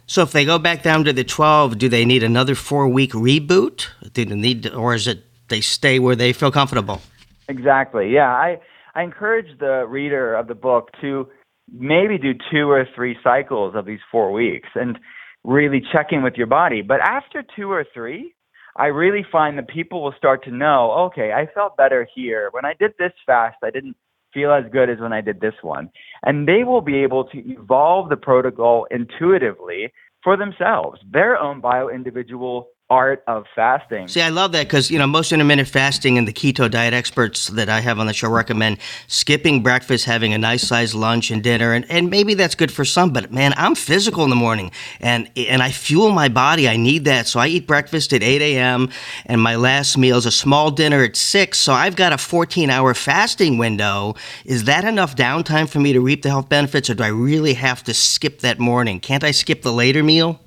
So 0.05 0.21
if 0.21 0.31
they 0.31 0.45
go 0.45 0.57
back 0.57 0.83
down 0.83 1.03
to 1.03 1.13
the 1.13 1.23
12, 1.23 1.77
do 1.77 1.89
they 1.89 2.05
need 2.05 2.23
another 2.23 2.55
four 2.55 2.87
week 2.87 3.11
reboot? 3.11 3.87
Do 4.13 4.23
they 4.23 4.35
need, 4.35 4.71
or 4.71 4.95
is 4.95 5.07
it 5.07 5.23
they 5.49 5.59
stay 5.59 5.99
where 5.99 6.15
they 6.15 6.31
feel 6.31 6.51
comfortable? 6.51 7.01
Exactly. 7.49 8.11
Yeah, 8.13 8.29
I 8.29 8.59
I 8.95 9.03
encourage 9.03 9.59
the 9.59 9.85
reader 9.87 10.33
of 10.33 10.47
the 10.47 10.55
book 10.55 10.91
to 11.01 11.27
maybe 11.71 12.17
do 12.17 12.33
two 12.51 12.69
or 12.69 12.87
three 12.95 13.17
cycles 13.23 13.75
of 13.75 13.85
these 13.85 13.99
four 14.11 14.31
weeks 14.31 14.69
and 14.75 14.97
really 15.43 15.81
check 15.91 16.07
in 16.11 16.23
with 16.23 16.35
your 16.35 16.47
body. 16.47 16.81
But 16.81 17.01
after 17.01 17.43
two 17.55 17.71
or 17.71 17.85
three, 17.93 18.33
I 18.75 18.87
really 18.87 19.25
find 19.31 19.57
that 19.57 19.67
people 19.67 20.03
will 20.03 20.13
start 20.17 20.43
to 20.43 20.51
know, 20.51 20.91
okay, 21.07 21.31
I 21.33 21.47
felt 21.53 21.77
better 21.77 22.07
here. 22.13 22.49
When 22.51 22.65
I 22.65 22.73
did 22.79 22.91
this 22.99 23.13
fast, 23.25 23.57
I 23.63 23.71
didn't 23.71 23.97
feel 24.33 24.51
as 24.51 24.65
good 24.71 24.89
as 24.89 24.99
when 24.99 25.13
I 25.13 25.21
did 25.21 25.39
this 25.41 25.55
one. 25.61 25.89
And 26.23 26.47
they 26.47 26.63
will 26.63 26.81
be 26.81 26.97
able 26.97 27.23
to 27.25 27.37
evolve 27.37 28.09
the 28.09 28.17
protocol 28.17 28.85
intuitively 28.91 29.91
for 30.23 30.37
themselves, 30.37 30.99
their 31.11 31.39
own 31.39 31.59
bio 31.59 31.89
individual 31.89 32.69
art 32.89 33.23
of 33.27 33.45
fasting. 33.53 34.07
See, 34.07 34.21
I 34.21 34.29
love 34.29 34.53
that 34.53 34.67
because 34.67 34.89
you 34.89 34.97
know 34.97 35.07
most 35.07 35.31
intermittent 35.31 35.67
fasting 35.67 36.17
and 36.17 36.27
the 36.27 36.33
keto 36.33 36.69
diet 36.71 36.93
experts 36.93 37.47
that 37.47 37.69
I 37.69 37.81
have 37.81 37.99
on 37.99 38.07
the 38.07 38.13
show 38.13 38.29
recommend 38.29 38.77
skipping 39.07 39.61
breakfast, 39.61 40.05
having 40.05 40.33
a 40.33 40.37
nice 40.37 40.65
sized 40.65 40.93
lunch 40.93 41.29
and 41.29 41.43
dinner, 41.43 41.73
and, 41.73 41.85
and 41.89 42.09
maybe 42.09 42.33
that's 42.33 42.55
good 42.55 42.71
for 42.71 42.85
some. 42.85 43.11
But 43.11 43.31
man, 43.31 43.53
I'm 43.57 43.75
physical 43.75 44.23
in 44.23 44.29
the 44.29 44.35
morning, 44.35 44.71
and 45.01 45.29
and 45.35 45.61
I 45.61 45.71
fuel 45.71 46.11
my 46.11 46.29
body. 46.29 46.69
I 46.69 46.77
need 46.77 47.05
that, 47.05 47.27
so 47.27 47.39
I 47.39 47.47
eat 47.47 47.67
breakfast 47.67 48.13
at 48.13 48.23
8 48.23 48.41
a.m. 48.41 48.89
and 49.25 49.41
my 49.41 49.55
last 49.55 49.97
meal 49.97 50.17
is 50.17 50.25
a 50.25 50.31
small 50.31 50.71
dinner 50.71 51.03
at 51.03 51.15
six. 51.15 51.59
So 51.59 51.73
I've 51.73 51.95
got 51.95 52.13
a 52.13 52.17
14 52.17 52.69
hour 52.69 52.93
fasting 52.93 53.57
window. 53.57 54.15
Is 54.45 54.63
that 54.63 54.85
enough 54.85 55.15
downtime 55.15 55.67
for 55.67 55.79
me 55.79 55.93
to 55.93 55.99
reap 55.99 56.21
the 56.21 56.29
health 56.29 56.47
benefits, 56.47 56.89
or 56.89 56.95
do 56.95 57.03
I 57.03 57.07
really 57.07 57.53
have 57.55 57.83
to 57.83 57.93
skip 57.93 58.39
that 58.39 58.59
morning? 58.59 58.99
Can't 58.99 59.23
I 59.23 59.31
skip 59.31 59.61
the 59.61 59.73
later 59.73 60.03
meal? 60.03 60.39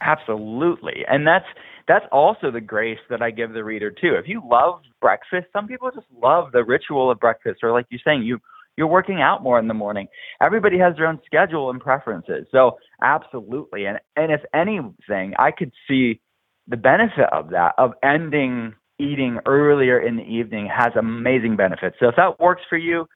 Absolutely, 0.00 1.06
and 1.08 1.26
that's 1.26 1.46
that's 1.88 2.06
also 2.10 2.50
the 2.50 2.60
grace 2.60 2.98
that 3.10 3.22
I 3.22 3.30
give 3.30 3.52
the 3.52 3.64
reader 3.64 3.90
too. 3.90 4.14
If 4.14 4.28
you 4.28 4.42
love 4.44 4.80
breakfast, 5.00 5.46
some 5.52 5.66
people 5.68 5.90
just 5.94 6.06
love 6.12 6.52
the 6.52 6.64
ritual 6.64 7.10
of 7.10 7.20
breakfast, 7.20 7.60
or 7.62 7.72
like 7.72 7.86
you're 7.90 8.00
saying, 8.04 8.22
you 8.22 8.38
you're 8.76 8.86
working 8.86 9.22
out 9.22 9.42
more 9.42 9.58
in 9.58 9.68
the 9.68 9.74
morning. 9.74 10.06
Everybody 10.42 10.78
has 10.78 10.96
their 10.96 11.06
own 11.06 11.20
schedule 11.24 11.70
and 11.70 11.80
preferences. 11.80 12.46
So 12.50 12.78
absolutely. 13.02 13.86
And 13.86 13.98
and 14.16 14.32
if 14.32 14.42
anything, 14.54 15.34
I 15.38 15.50
could 15.50 15.72
see 15.88 16.20
the 16.68 16.76
benefit 16.76 17.32
of 17.32 17.50
that, 17.50 17.74
of 17.78 17.92
ending 18.02 18.74
eating 18.98 19.38
earlier 19.46 19.98
in 19.98 20.16
the 20.16 20.22
evening 20.22 20.68
has 20.74 20.92
amazing 20.98 21.56
benefits. 21.56 21.96
So 22.00 22.08
if 22.08 22.16
that 22.16 22.40
works 22.40 22.62
for 22.68 22.78
you, 22.78 23.06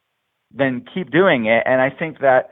then 0.53 0.85
keep 0.95 1.11
doing 1.11 1.47
it. 1.47 1.63
And 1.67 1.81
I 1.81 1.91
think 1.91 2.21
that 2.21 2.51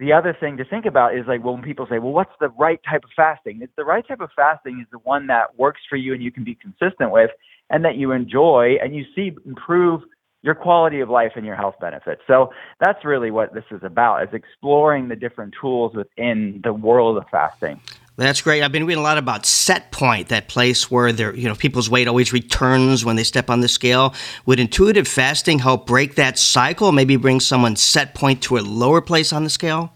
the 0.00 0.14
other 0.14 0.34
thing 0.40 0.56
to 0.56 0.64
think 0.64 0.86
about 0.86 1.14
is 1.14 1.26
like 1.28 1.44
when 1.44 1.60
people 1.60 1.86
say, 1.88 1.98
well, 1.98 2.12
what's 2.12 2.32
the 2.40 2.48
right 2.58 2.80
type 2.88 3.04
of 3.04 3.10
fasting? 3.14 3.60
It's 3.60 3.72
the 3.76 3.84
right 3.84 4.06
type 4.08 4.22
of 4.22 4.30
fasting 4.34 4.80
is 4.80 4.86
the 4.90 4.98
one 4.98 5.26
that 5.26 5.58
works 5.58 5.82
for 5.90 5.96
you 5.96 6.14
and 6.14 6.22
you 6.22 6.32
can 6.32 6.42
be 6.42 6.54
consistent 6.54 7.12
with 7.12 7.30
and 7.68 7.84
that 7.84 7.96
you 7.96 8.10
enjoy 8.10 8.76
and 8.82 8.96
you 8.96 9.04
see 9.14 9.36
improve 9.44 10.00
your 10.42 10.54
quality 10.54 11.00
of 11.00 11.10
life 11.10 11.32
and 11.36 11.44
your 11.44 11.54
health 11.54 11.74
benefits. 11.82 12.22
So 12.26 12.50
that's 12.80 13.04
really 13.04 13.30
what 13.30 13.52
this 13.52 13.64
is 13.70 13.82
about 13.82 14.22
is 14.22 14.30
exploring 14.32 15.08
the 15.08 15.16
different 15.16 15.54
tools 15.60 15.94
within 15.94 16.62
the 16.64 16.72
world 16.72 17.18
of 17.18 17.24
fasting. 17.30 17.78
That's 18.20 18.42
great. 18.42 18.62
I've 18.62 18.70
been 18.70 18.84
reading 18.84 19.00
a 19.00 19.02
lot 19.02 19.16
about 19.16 19.46
set 19.46 19.92
point, 19.92 20.28
that 20.28 20.46
place 20.46 20.90
where 20.90 21.10
their 21.10 21.34
you 21.34 21.48
know 21.48 21.54
people's 21.54 21.88
weight 21.88 22.06
always 22.06 22.34
returns 22.34 23.02
when 23.02 23.16
they 23.16 23.24
step 23.24 23.48
on 23.48 23.60
the 23.60 23.68
scale. 23.68 24.14
Would 24.44 24.60
intuitive 24.60 25.08
fasting 25.08 25.58
help 25.58 25.86
break 25.86 26.16
that 26.16 26.38
cycle? 26.38 26.92
Maybe 26.92 27.16
bring 27.16 27.40
someone's 27.40 27.80
set 27.80 28.14
point 28.14 28.42
to 28.42 28.58
a 28.58 28.60
lower 28.60 29.00
place 29.00 29.32
on 29.32 29.42
the 29.42 29.48
scale? 29.48 29.94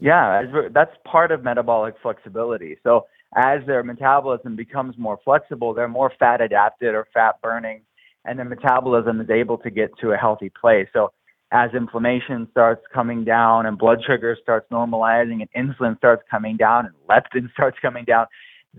Yeah, 0.00 0.42
that's 0.72 0.90
part 1.04 1.30
of 1.30 1.44
metabolic 1.44 1.94
flexibility. 2.02 2.76
So 2.82 3.06
as 3.36 3.64
their 3.68 3.84
metabolism 3.84 4.56
becomes 4.56 4.98
more 4.98 5.20
flexible, 5.24 5.72
they're 5.72 5.86
more 5.86 6.12
fat 6.18 6.40
adapted 6.40 6.96
or 6.96 7.06
fat 7.14 7.36
burning, 7.40 7.82
and 8.24 8.36
their 8.36 8.46
metabolism 8.46 9.20
is 9.20 9.30
able 9.30 9.58
to 9.58 9.70
get 9.70 9.96
to 10.00 10.10
a 10.10 10.16
healthy 10.16 10.50
place. 10.60 10.88
So 10.92 11.12
as 11.52 11.70
inflammation 11.74 12.46
starts 12.50 12.82
coming 12.92 13.24
down 13.24 13.66
and 13.66 13.76
blood 13.76 13.98
sugar 14.06 14.36
starts 14.40 14.66
normalizing 14.70 15.40
and 15.42 15.48
insulin 15.56 15.96
starts 15.98 16.22
coming 16.30 16.56
down 16.56 16.86
and 16.86 16.94
leptin 17.08 17.50
starts 17.52 17.76
coming 17.82 18.04
down, 18.04 18.26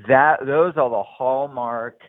that 0.08 0.38
those 0.46 0.74
are 0.78 0.90
the 0.90 1.04
hallmark 1.04 2.00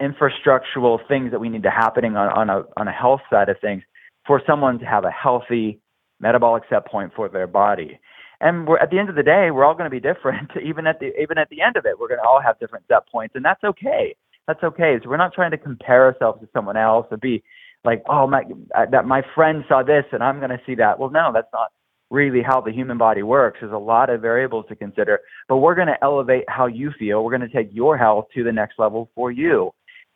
infrastructural 0.00 0.98
things 1.08 1.30
that 1.30 1.40
we 1.40 1.48
need 1.48 1.62
to 1.62 1.70
happening 1.70 2.16
on, 2.16 2.28
on 2.30 2.50
a 2.50 2.64
on 2.78 2.88
a 2.88 2.92
health 2.92 3.20
side 3.30 3.48
of 3.48 3.56
things 3.60 3.82
for 4.26 4.42
someone 4.46 4.78
to 4.78 4.84
have 4.84 5.04
a 5.04 5.10
healthy 5.10 5.78
metabolic 6.20 6.62
set 6.68 6.86
point 6.86 7.12
for 7.14 7.28
their 7.28 7.46
body. 7.46 7.98
And 8.40 8.66
we're 8.66 8.78
at 8.78 8.90
the 8.90 8.98
end 8.98 9.10
of 9.10 9.14
the 9.14 9.22
day, 9.22 9.50
we're 9.50 9.64
all 9.64 9.74
going 9.74 9.90
to 9.90 9.90
be 9.90 10.00
different. 10.00 10.50
Even 10.64 10.86
at 10.86 11.00
the 11.00 11.18
even 11.20 11.38
at 11.38 11.48
the 11.50 11.60
end 11.60 11.76
of 11.76 11.86
it, 11.86 11.98
we're 11.98 12.08
going 12.08 12.20
to 12.22 12.26
all 12.26 12.40
have 12.40 12.58
different 12.58 12.84
set 12.88 13.06
points, 13.08 13.34
and 13.34 13.44
that's 13.44 13.62
okay. 13.64 14.14
That's 14.46 14.62
okay. 14.62 14.98
So 15.02 15.10
we're 15.10 15.16
not 15.16 15.32
trying 15.32 15.50
to 15.52 15.58
compare 15.58 16.04
ourselves 16.04 16.40
to 16.40 16.48
someone 16.52 16.76
else 16.76 17.06
or 17.10 17.18
be 17.18 17.42
like, 17.84 18.02
oh 18.08 18.26
my, 18.26 18.44
uh, 18.74 18.86
that 18.90 19.06
my 19.06 19.22
friend 19.34 19.64
saw 19.68 19.82
this 19.82 20.04
and 20.12 20.22
I'm 20.22 20.38
going 20.38 20.50
to 20.50 20.60
see 20.66 20.74
that. 20.76 20.98
Well, 20.98 21.10
no, 21.10 21.30
that's 21.32 21.48
not 21.52 21.68
really 22.10 22.42
how 22.42 22.60
the 22.60 22.72
human 22.72 22.98
body 22.98 23.22
works. 23.22 23.58
There's 23.60 23.72
a 23.72 23.78
lot 23.78 24.10
of 24.10 24.20
variables 24.20 24.66
to 24.68 24.76
consider, 24.76 25.20
but 25.48 25.58
we're 25.58 25.74
going 25.74 25.88
to 25.88 26.02
elevate 26.02 26.44
how 26.48 26.66
you 26.66 26.92
feel. 26.98 27.24
We're 27.24 27.36
going 27.36 27.48
to 27.48 27.54
take 27.54 27.70
your 27.72 27.96
health 27.96 28.26
to 28.34 28.44
the 28.44 28.52
next 28.52 28.78
level 28.78 29.10
for 29.14 29.30
you. 29.30 29.72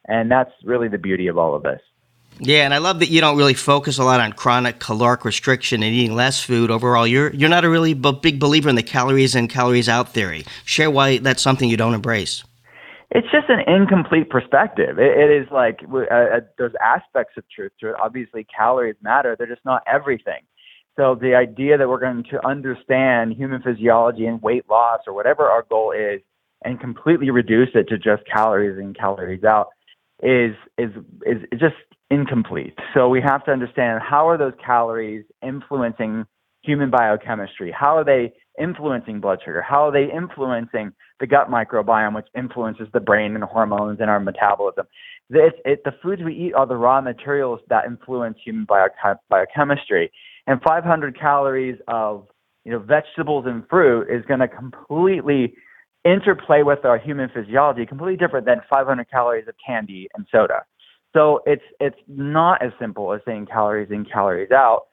And 0.06 0.30
that's 0.30 0.50
really 0.64 0.88
the 0.88 0.98
beauty 0.98 1.28
of 1.28 1.38
all 1.38 1.54
of 1.54 1.62
this. 1.62 1.80
Yeah, 2.40 2.64
and 2.64 2.74
I 2.74 2.78
love 2.78 2.98
that 2.98 3.10
you 3.10 3.20
don't 3.20 3.38
really 3.38 3.54
focus 3.54 3.98
a 3.98 4.04
lot 4.04 4.20
on 4.20 4.32
chronic 4.32 4.80
caloric 4.80 5.24
restriction 5.24 5.84
and 5.84 5.94
eating 5.94 6.16
less 6.16 6.42
food. 6.42 6.68
Overall, 6.68 7.06
you're 7.06 7.32
you're 7.32 7.48
not 7.48 7.64
a 7.64 7.70
really 7.70 7.94
b- 7.94 8.18
big 8.20 8.40
believer 8.40 8.68
in 8.68 8.74
the 8.74 8.82
calories 8.82 9.36
in, 9.36 9.46
calories 9.46 9.88
out 9.88 10.12
theory. 10.12 10.44
Share 10.64 10.90
why 10.90 11.18
that's 11.18 11.40
something 11.40 11.70
you 11.70 11.76
don't 11.76 11.94
embrace 11.94 12.42
it's 13.14 13.28
just 13.30 13.48
an 13.48 13.60
incomplete 13.72 14.28
perspective. 14.28 14.98
it, 14.98 15.16
it 15.16 15.42
is 15.42 15.48
like 15.50 15.80
uh, 15.90 15.98
uh, 15.98 16.40
there's 16.58 16.72
aspects 16.82 17.34
of 17.38 17.44
truth 17.48 17.72
to 17.80 17.90
it. 17.90 17.94
Obviously, 18.02 18.44
calories 18.44 18.96
matter; 19.02 19.36
they're 19.38 19.46
just 19.46 19.64
not 19.64 19.82
everything. 19.86 20.42
So 20.96 21.16
the 21.20 21.34
idea 21.34 21.78
that 21.78 21.88
we're 21.88 22.00
going 22.00 22.24
to 22.30 22.46
understand 22.46 23.32
human 23.32 23.62
physiology 23.62 24.26
and 24.26 24.42
weight 24.42 24.68
loss 24.68 25.00
or 25.06 25.14
whatever 25.14 25.44
our 25.44 25.64
goal 25.68 25.92
is, 25.92 26.20
and 26.64 26.78
completely 26.80 27.30
reduce 27.30 27.70
it 27.74 27.88
to 27.88 27.98
just 27.98 28.22
calories 28.26 28.78
in, 28.78 28.94
calories 28.94 29.44
out, 29.44 29.68
is 30.22 30.54
is 30.76 30.90
is 31.24 31.38
just 31.58 31.76
incomplete. 32.10 32.74
So 32.94 33.08
we 33.08 33.20
have 33.22 33.44
to 33.44 33.52
understand 33.52 34.02
how 34.02 34.28
are 34.28 34.36
those 34.36 34.54
calories 34.64 35.24
influencing 35.40 36.26
human 36.64 36.90
biochemistry? 36.90 37.72
How 37.78 37.96
are 37.96 38.04
they 38.04 38.32
influencing 38.60 39.20
blood 39.20 39.38
sugar? 39.44 39.62
How 39.62 39.88
are 39.88 39.92
they 39.92 40.12
influencing 40.12 40.92
the 41.20 41.26
gut 41.26 41.50
microbiome, 41.50 42.14
which 42.14 42.26
influences 42.36 42.88
the 42.92 43.00
brain 43.00 43.34
and 43.34 43.44
hormones 43.44 44.00
and 44.00 44.10
our 44.10 44.20
metabolism? 44.20 44.86
It, 45.30 45.54
it, 45.64 45.82
the 45.84 45.92
foods 46.02 46.22
we 46.22 46.34
eat 46.34 46.54
are 46.54 46.66
the 46.66 46.76
raw 46.76 47.00
materials 47.00 47.60
that 47.68 47.86
influence 47.86 48.38
human 48.44 48.66
biochem- 48.66 49.18
biochemistry. 49.28 50.10
And 50.46 50.60
500 50.62 51.18
calories 51.18 51.78
of 51.88 52.26
you 52.64 52.72
know 52.72 52.78
vegetables 52.78 53.44
and 53.46 53.64
fruit 53.68 54.08
is 54.10 54.24
going 54.26 54.40
to 54.40 54.48
completely 54.48 55.54
interplay 56.04 56.62
with 56.62 56.84
our 56.84 56.98
human 56.98 57.30
physiology, 57.34 57.86
completely 57.86 58.16
different 58.16 58.46
than 58.46 58.60
500 58.68 59.10
calories 59.10 59.48
of 59.48 59.54
candy 59.66 60.08
and 60.14 60.26
soda. 60.30 60.64
So 61.14 61.40
it's 61.46 61.62
it's 61.80 61.96
not 62.08 62.62
as 62.62 62.72
simple 62.78 63.12
as 63.12 63.20
saying 63.24 63.46
calories 63.46 63.90
in, 63.90 64.04
calories 64.04 64.50
out. 64.50 64.86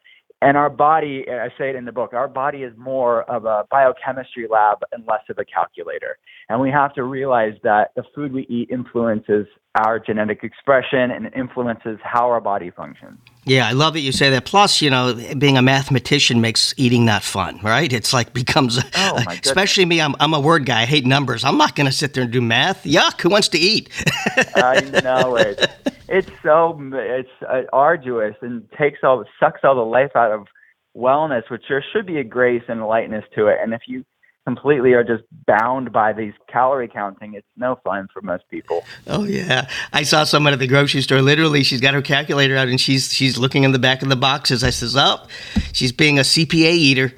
And 0.44 0.58
our 0.58 0.72
body, 0.72 1.26
I 1.30 1.50
say 1.58 1.70
it 1.70 1.76
in 1.76 1.86
the 1.86 1.92
book, 1.92 2.14
our 2.14 2.28
body 2.28 2.64
is 2.64 2.74
more 2.76 3.24
of 3.30 3.46
a 3.46 3.66
biochemistry 3.70 4.48
lab 4.50 4.80
and 4.92 5.06
less 5.08 5.22
of 5.30 5.38
a 5.38 5.46
calculator. 5.46 6.18
And 6.50 6.60
we 6.60 6.72
have 6.72 6.96
to 6.96 7.04
realize 7.04 7.54
that 7.64 7.92
the 7.96 8.04
food 8.16 8.34
we 8.34 8.48
eat 8.50 8.70
influences 8.72 9.46
our 9.76 10.00
genetic 10.00 10.44
expression 10.44 11.12
and 11.12 11.34
influences 11.34 11.98
how 12.04 12.30
our 12.30 12.42
body 12.42 12.72
functions. 12.72 13.18
Yeah, 13.46 13.68
I 13.68 13.72
love 13.72 13.94
that 13.94 14.02
you 14.02 14.12
say 14.12 14.30
that. 14.32 14.46
Plus, 14.46 14.82
you 14.82 14.90
know, 14.90 15.20
being 15.38 15.58
a 15.58 15.62
mathematician 15.62 16.42
makes 16.42 16.74
eating 16.78 17.06
not 17.06 17.24
fun, 17.24 17.60
right? 17.64 17.92
It's 17.92 18.14
like 18.14 18.34
becomes, 18.42 18.80
oh, 18.96 19.24
especially 19.44 19.86
me. 19.86 20.02
I'm, 20.02 20.16
I'm 20.20 20.34
a 20.34 20.40
word 20.40 20.66
guy. 20.66 20.82
I 20.82 20.86
hate 20.86 21.06
numbers. 21.06 21.44
I'm 21.44 21.58
not 21.58 21.76
going 21.76 21.88
to 21.88 21.92
sit 21.92 22.14
there 22.14 22.24
and 22.24 22.32
do 22.32 22.42
math. 22.42 22.84
Yuck! 22.84 23.22
Who 23.22 23.30
wants 23.30 23.48
to 23.50 23.58
eat? 23.58 23.90
I 24.56 24.82
know 25.04 25.36
it. 25.38 25.70
It's 26.10 26.30
so 26.44 26.78
it's 26.94 27.30
uh, 27.48 27.62
arduous 27.72 28.36
and 28.42 28.70
takes 28.78 29.00
all 29.04 29.24
sucks 29.40 29.62
all 29.64 29.76
the 29.76 29.82
life 29.82 30.12
out 30.16 30.32
of 30.32 30.48
wellness, 30.96 31.50
which 31.50 31.64
there 31.70 31.84
should 31.94 32.06
be 32.06 32.18
a 32.18 32.24
grace 32.24 32.64
and 32.68 32.86
lightness 32.86 33.24
to 33.36 33.48
it. 33.48 33.60
And 33.62 33.74
if 33.74 33.82
you 33.88 34.04
completely 34.46 34.94
are 34.94 35.04
just 35.04 35.24
bound 35.46 35.92
by 35.92 36.14
these 36.14 36.34
calorie 36.48 36.88
counting, 36.88 37.34
it's 37.34 37.48
no 37.56 37.80
fun 37.84 38.08
for 38.12 38.22
most 38.22 38.48
people. 38.50 38.84
Oh 39.08 39.24
yeah, 39.26 39.70
I 39.94 40.04
saw 40.04 40.24
someone 40.24 40.54
at 40.54 40.60
the 40.60 40.68
grocery 40.68 41.02
store. 41.02 41.22
Literally, 41.22 41.64
she's 41.64 41.82
got 41.82 41.94
her 41.94 42.02
calculator 42.02 42.56
out 42.58 42.68
and 42.68 42.80
she's 42.80 43.14
she's 43.14 43.38
looking 43.38 43.64
in 43.64 43.72
the 43.72 43.80
back 43.80 44.02
of 44.02 44.10
the 44.10 44.16
boxes. 44.16 44.64
I 44.64 44.70
says, 44.70 44.96
"Oh, 44.98 45.26
she's 45.74 45.92
being 45.92 46.20
a 46.20 46.24
CPA 46.24 46.72
eater." 46.72 47.12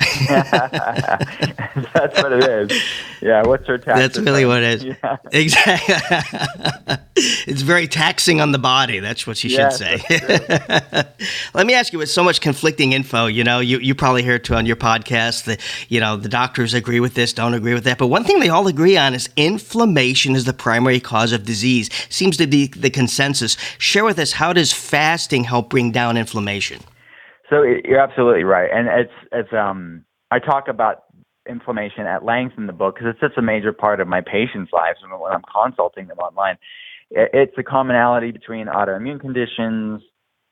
That's 1.93 2.21
what 2.21 2.33
it 2.33 2.71
is. 2.71 2.81
Yeah, 3.21 3.43
what's 3.43 3.65
her 3.67 3.77
tax? 3.77 3.99
That's 3.99 4.19
really 4.19 4.45
what 4.45 4.63
it 4.63 4.73
is. 4.75 4.83
Yeah. 4.83 5.17
Exactly. 5.33 5.95
it's 7.15 7.61
very 7.61 7.87
taxing 7.87 8.39
on 8.39 8.51
the 8.51 8.59
body. 8.59 8.99
That's 8.99 9.25
what 9.25 9.37
she 9.37 9.49
yes, 9.49 9.79
should 9.79 10.01
say. 10.01 11.03
Let 11.53 11.65
me 11.65 11.73
ask 11.73 11.91
you, 11.91 11.99
with 11.99 12.09
so 12.09 12.23
much 12.23 12.39
conflicting 12.39 12.91
info, 12.91 13.25
you 13.25 13.43
know, 13.43 13.59
you 13.59 13.79
you 13.79 13.95
probably 13.95 14.21
hear 14.23 14.35
it 14.35 14.43
too 14.43 14.53
on 14.55 14.65
your 14.65 14.75
podcast. 14.75 15.45
that 15.45 15.59
you 15.89 15.99
know 15.99 16.17
the 16.17 16.29
doctors 16.29 16.73
agree 16.73 16.99
with 16.99 17.15
this, 17.15 17.33
don't 17.33 17.53
agree 17.53 17.73
with 17.73 17.83
that, 17.85 17.97
but 17.97 18.07
one 18.07 18.23
thing 18.23 18.39
they 18.39 18.49
all 18.49 18.67
agree 18.67 18.97
on 18.97 19.13
is 19.13 19.29
inflammation 19.35 20.35
is 20.35 20.45
the 20.45 20.53
primary 20.53 20.99
cause 20.99 21.31
of 21.31 21.45
disease. 21.45 21.89
Seems 22.09 22.37
to 22.37 22.47
be 22.47 22.67
the 22.67 22.89
consensus. 22.89 23.57
Share 23.77 24.05
with 24.05 24.19
us 24.19 24.33
how 24.33 24.53
does 24.53 24.71
fasting 24.71 25.45
help 25.45 25.69
bring 25.69 25.91
down 25.91 26.17
inflammation? 26.17 26.79
So 27.49 27.63
you're 27.63 27.99
absolutely 27.99 28.43
right, 28.43 28.69
and 28.73 28.87
it's 28.87 29.13
it's 29.31 29.53
um 29.53 30.05
I 30.31 30.39
talk 30.39 30.67
about 30.67 31.03
inflammation 31.47 32.05
at 32.05 32.23
length 32.23 32.55
in 32.57 32.67
the 32.67 32.73
book 32.73 32.95
because 32.95 33.09
it's 33.11 33.19
such 33.19 33.37
a 33.37 33.41
major 33.41 33.73
part 33.73 33.99
of 33.99 34.07
my 34.07 34.21
patients' 34.21 34.71
lives 34.71 34.99
when 35.01 35.31
I'm 35.31 35.41
consulting 35.53 36.07
them 36.07 36.17
online. 36.19 36.57
It's 37.11 37.53
a 37.57 37.63
commonality 37.63 38.31
between 38.31 38.67
autoimmune 38.67 39.19
conditions, 39.19 40.01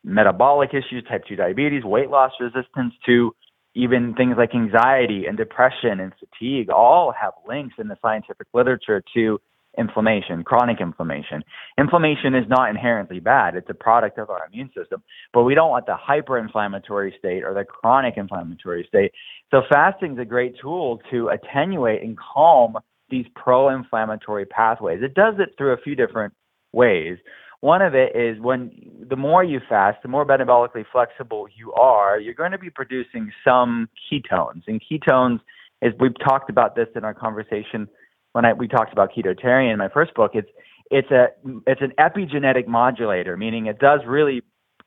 metabolic 0.04 0.72
issues, 0.74 1.04
type 1.10 1.24
2 1.28 1.36
diabetes, 1.36 1.84
weight 1.84 2.10
loss 2.10 2.34
resistance 2.40 2.94
to 3.06 3.34
even 3.74 4.14
things 4.16 4.36
like 4.38 4.54
anxiety 4.54 5.26
and 5.28 5.38
depression 5.38 6.00
and 6.02 6.12
fatigue 6.20 6.70
all 6.70 7.14
have 7.20 7.34
links 7.48 7.76
in 7.80 7.88
the 7.88 7.96
scientific 8.02 8.48
literature 8.54 9.02
to 9.16 9.40
inflammation, 9.78 10.44
chronic 10.44 10.82
inflammation. 10.82 11.44
Inflammation 11.78 12.36
is 12.36 12.46
not 12.50 12.70
inherently 12.70 13.20
bad. 13.20 13.56
It's 13.56 13.70
a 13.70 13.74
product 13.74 14.18
of 14.18 14.30
our 14.30 14.48
immune 14.52 14.70
system, 14.76 15.02
but 15.34 15.44
we 15.44 15.56
don't 15.56 15.70
want 15.70 15.86
the 15.86 15.96
hyperinflammatory 15.96 17.18
state 17.18 17.44
or 17.44 17.54
the 17.54 17.64
chronic 17.64 18.16
inflammatory 18.18 18.86
state. 18.88 19.12
So 19.52 19.62
fasting 19.72 20.14
is 20.14 20.20
a 20.20 20.26
great 20.26 20.56
tool 20.62 21.00
to 21.12 21.30
attenuate 21.30 22.04
and 22.04 22.18
calm 22.18 22.78
these 23.10 23.26
pro-inflammatory 23.36 24.46
pathways. 24.46 25.02
It 25.04 25.14
does 25.14 25.36
it 25.40 25.56
through 25.58 25.74
a 25.74 25.78
few 25.78 25.96
different 25.96 26.34
ways. 26.74 27.18
One 27.60 27.82
of 27.82 27.94
it 27.94 28.16
is 28.16 28.40
when 28.42 28.72
the 29.08 29.16
more 29.16 29.44
you 29.44 29.60
fast, 29.70 30.02
the 30.02 30.08
more 30.08 30.26
metabolically 30.26 30.86
flexible 30.92 31.48
you 31.56 31.72
are, 31.74 32.20
you're 32.20 32.34
going 32.34 32.52
to 32.52 32.58
be 32.58 32.72
producing 32.72 33.32
some 33.46 33.88
ketones. 34.12 34.64
And 34.68 34.82
ketones 34.82 35.40
is 35.82 35.94
we've 36.00 36.18
talked 36.24 36.50
about 36.50 36.76
this 36.76 36.88
in 36.96 37.04
our 37.04 37.14
conversation 37.14 37.88
when 38.34 38.46
I, 38.46 38.54
we 38.54 38.68
talked 38.68 38.94
about 38.94 39.12
ketotarian 39.14 39.74
in 39.74 39.78
my 39.78 39.90
first 39.90 40.14
book. 40.14 40.32
It's 40.34 40.50
it's 40.90 41.12
a 41.12 41.28
it's 41.68 41.82
an 41.82 41.94
epigenetic 42.00 42.68
modulator, 42.68 43.38
meaning 43.38 43.66
it 43.68 43.80
does 43.80 44.02
really 44.06 44.44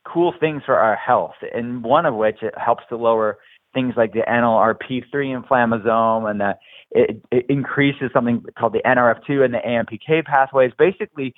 cool 0.07 0.35
things 0.39 0.63
for 0.67 0.77
our 0.77 0.97
health, 0.97 1.35
and 1.55 1.83
one 1.83 2.07
of 2.07 2.15
which 2.15 2.43
it 2.43 2.55
helps 2.59 2.85
to 2.91 2.97
lower 2.97 3.39
things 3.73 3.95
like 3.97 4.13
the 4.13 4.21
NLRP3 4.21 5.05
inflammasome, 5.13 6.31
and 6.31 6.41
that 6.41 6.59
it, 6.91 7.21
it 7.33 7.47
increases 7.49 8.11
something 8.13 8.45
called 8.59 8.73
the 8.73 8.83
NRF2 8.87 9.45
and 9.45 9.55
the 9.55 9.59
AMPK 9.67 10.25
pathways. 10.25 10.73
Basically, 10.79 11.35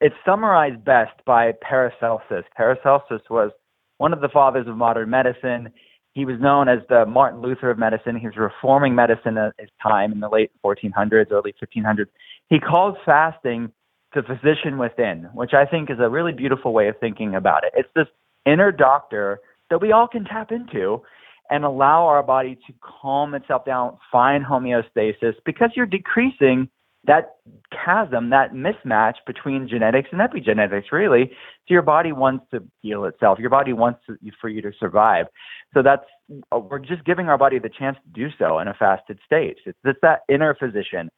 it's 0.00 0.14
summarized 0.24 0.84
best 0.84 1.12
by 1.24 1.52
Paracelsus. 1.62 2.44
Paracelsus 2.56 3.22
was 3.30 3.50
one 3.98 4.12
of 4.12 4.20
the 4.20 4.28
fathers 4.28 4.66
of 4.66 4.76
modern 4.76 5.10
medicine. 5.10 5.70
He 6.12 6.24
was 6.24 6.36
known 6.40 6.68
as 6.68 6.80
the 6.88 7.06
Martin 7.06 7.40
Luther 7.40 7.70
of 7.70 7.78
medicine. 7.78 8.16
He 8.16 8.26
was 8.26 8.36
reforming 8.36 8.94
medicine 8.94 9.38
at 9.38 9.54
his 9.58 9.70
time 9.82 10.12
in 10.12 10.20
the 10.20 10.28
late 10.28 10.50
1400s, 10.64 11.30
early 11.30 11.54
1500s. 11.62 12.06
He 12.48 12.58
called 12.58 12.96
fasting 13.04 13.70
the 14.14 14.22
physician 14.22 14.76
within, 14.78 15.28
which 15.34 15.52
I 15.54 15.64
think 15.66 15.88
is 15.88 15.98
a 16.00 16.08
really 16.08 16.32
beautiful 16.32 16.72
way 16.72 16.88
of 16.88 16.98
thinking 16.98 17.36
about 17.36 17.62
it. 17.64 17.72
It's 17.76 17.88
this 17.94 18.08
inner 18.44 18.72
doctor 18.72 19.38
that 19.70 19.80
we 19.80 19.92
all 19.92 20.08
can 20.08 20.24
tap 20.24 20.50
into 20.50 21.02
and 21.48 21.64
allow 21.64 22.06
our 22.06 22.22
body 22.22 22.56
to 22.66 22.72
calm 22.80 23.34
itself 23.34 23.64
down, 23.64 23.98
find 24.10 24.44
homeostasis, 24.44 25.34
because 25.44 25.70
you're 25.76 25.86
decreasing 25.86 26.68
that 27.04 27.36
chasm, 27.72 28.30
that 28.30 28.52
mismatch 28.52 29.14
between 29.26 29.68
genetics 29.68 30.10
and 30.12 30.20
epigenetics, 30.20 30.92
really. 30.92 31.30
So 31.66 31.74
your 31.74 31.82
body 31.82 32.12
wants 32.12 32.44
to 32.52 32.62
heal 32.82 33.04
itself. 33.04 33.38
Your 33.38 33.50
body 33.50 33.72
wants 33.72 34.00
to, 34.06 34.16
for 34.40 34.48
you 34.48 34.60
to 34.62 34.72
survive. 34.78 35.26
So 35.72 35.82
that's 35.82 36.04
we're 36.52 36.78
just 36.78 37.04
giving 37.04 37.28
our 37.28 37.38
body 37.38 37.58
the 37.58 37.70
chance 37.70 37.96
to 38.04 38.12
do 38.12 38.28
so 38.38 38.58
in 38.58 38.68
a 38.68 38.74
fasted 38.74 39.18
state. 39.24 39.56
It's, 39.64 39.78
it's 39.84 39.98
that 40.02 40.20
inner 40.28 40.54
physician. 40.54 41.10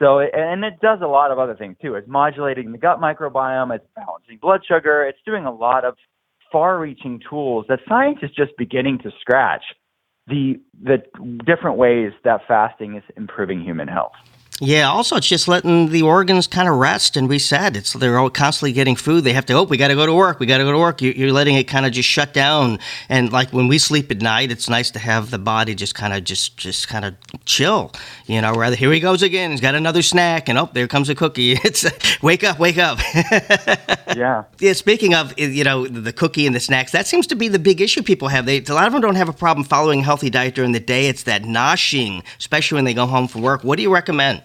So 0.00 0.20
and 0.20 0.64
it 0.64 0.74
does 0.80 1.00
a 1.02 1.06
lot 1.06 1.30
of 1.30 1.38
other 1.38 1.54
things 1.56 1.76
too. 1.82 1.94
It's 1.94 2.08
modulating 2.08 2.72
the 2.72 2.78
gut 2.78 3.00
microbiome. 3.00 3.74
It's 3.74 3.86
balancing 3.96 4.38
blood 4.40 4.60
sugar. 4.66 5.04
It's 5.04 5.18
doing 5.24 5.44
a 5.46 5.54
lot 5.54 5.84
of 5.84 5.96
far-reaching 6.52 7.20
tools 7.28 7.66
that 7.68 7.80
science 7.88 8.18
is 8.22 8.30
just 8.30 8.52
beginning 8.56 8.98
to 8.98 9.10
scratch 9.20 9.64
the 10.26 10.60
the 10.82 11.02
different 11.44 11.76
ways 11.76 12.12
that 12.22 12.40
fasting 12.46 12.96
is 12.96 13.02
improving 13.16 13.60
human 13.60 13.88
health. 13.88 14.12
Yeah. 14.60 14.88
Also, 14.88 15.16
it's 15.16 15.26
just 15.26 15.48
letting 15.48 15.88
the 15.88 16.02
organs 16.02 16.46
kind 16.46 16.68
of 16.68 16.76
rest 16.76 17.16
and 17.16 17.28
reset. 17.28 17.76
It's 17.76 17.92
they're 17.92 18.18
all 18.18 18.30
constantly 18.30 18.72
getting 18.72 18.94
food. 18.94 19.24
They 19.24 19.32
have 19.32 19.46
to. 19.46 19.54
Oh, 19.54 19.62
we 19.64 19.76
got 19.76 19.88
to 19.88 19.96
go 19.96 20.06
to 20.06 20.14
work. 20.14 20.38
We 20.38 20.46
got 20.46 20.58
to 20.58 20.64
go 20.64 20.70
to 20.70 20.78
work. 20.78 21.02
You're 21.02 21.32
letting 21.32 21.56
it 21.56 21.64
kind 21.64 21.84
of 21.84 21.92
just 21.92 22.08
shut 22.08 22.32
down. 22.32 22.78
And 23.08 23.32
like 23.32 23.52
when 23.52 23.66
we 23.66 23.78
sleep 23.78 24.12
at 24.12 24.22
night, 24.22 24.52
it's 24.52 24.68
nice 24.68 24.92
to 24.92 25.00
have 25.00 25.30
the 25.30 25.38
body 25.38 25.74
just 25.74 25.96
kind 25.96 26.12
of 26.12 26.22
just 26.22 26.56
just 26.56 26.86
kind 26.88 27.04
of 27.04 27.14
chill. 27.44 27.92
You 28.26 28.40
know, 28.40 28.54
rather 28.54 28.76
here 28.76 28.92
he 28.92 29.00
goes 29.00 29.22
again. 29.22 29.50
He's 29.50 29.60
got 29.60 29.74
another 29.74 30.02
snack, 30.02 30.48
and 30.48 30.56
oh, 30.56 30.70
there 30.72 30.86
comes 30.86 31.08
a 31.08 31.14
cookie. 31.14 31.58
It's 31.64 31.84
wake 32.22 32.44
up, 32.44 32.58
wake 32.60 32.78
up. 32.78 32.98
yeah. 34.14 34.44
Yeah. 34.60 34.72
Speaking 34.74 35.14
of 35.14 35.32
eh, 35.36 35.46
you 35.46 35.64
know 35.64 35.86
the 35.86 36.12
cookie 36.12 36.46
and 36.46 36.54
the 36.54 36.60
snacks, 36.60 36.92
that 36.92 37.06
seems 37.08 37.26
to 37.28 37.34
be 37.34 37.48
the 37.48 37.58
big 37.58 37.80
issue 37.80 38.02
people 38.02 38.28
have. 38.28 38.46
They 38.46 38.62
a 38.62 38.72
lot 38.72 38.86
of 38.86 38.92
them 38.92 39.02
don't 39.02 39.16
have 39.16 39.28
a 39.28 39.32
problem 39.32 39.64
following 39.64 40.00
a 40.00 40.04
healthy 40.04 40.30
diet 40.30 40.54
during 40.54 40.72
the 40.72 40.80
day. 40.80 41.08
It's 41.08 41.24
that 41.24 41.42
noshing, 41.42 42.22
especially 42.38 42.76
when 42.76 42.84
they 42.84 42.94
go 42.94 43.06
home 43.06 43.26
from 43.26 43.42
work. 43.42 43.64
What 43.64 43.76
do 43.76 43.82
you 43.82 43.92
recommend? 43.92 44.43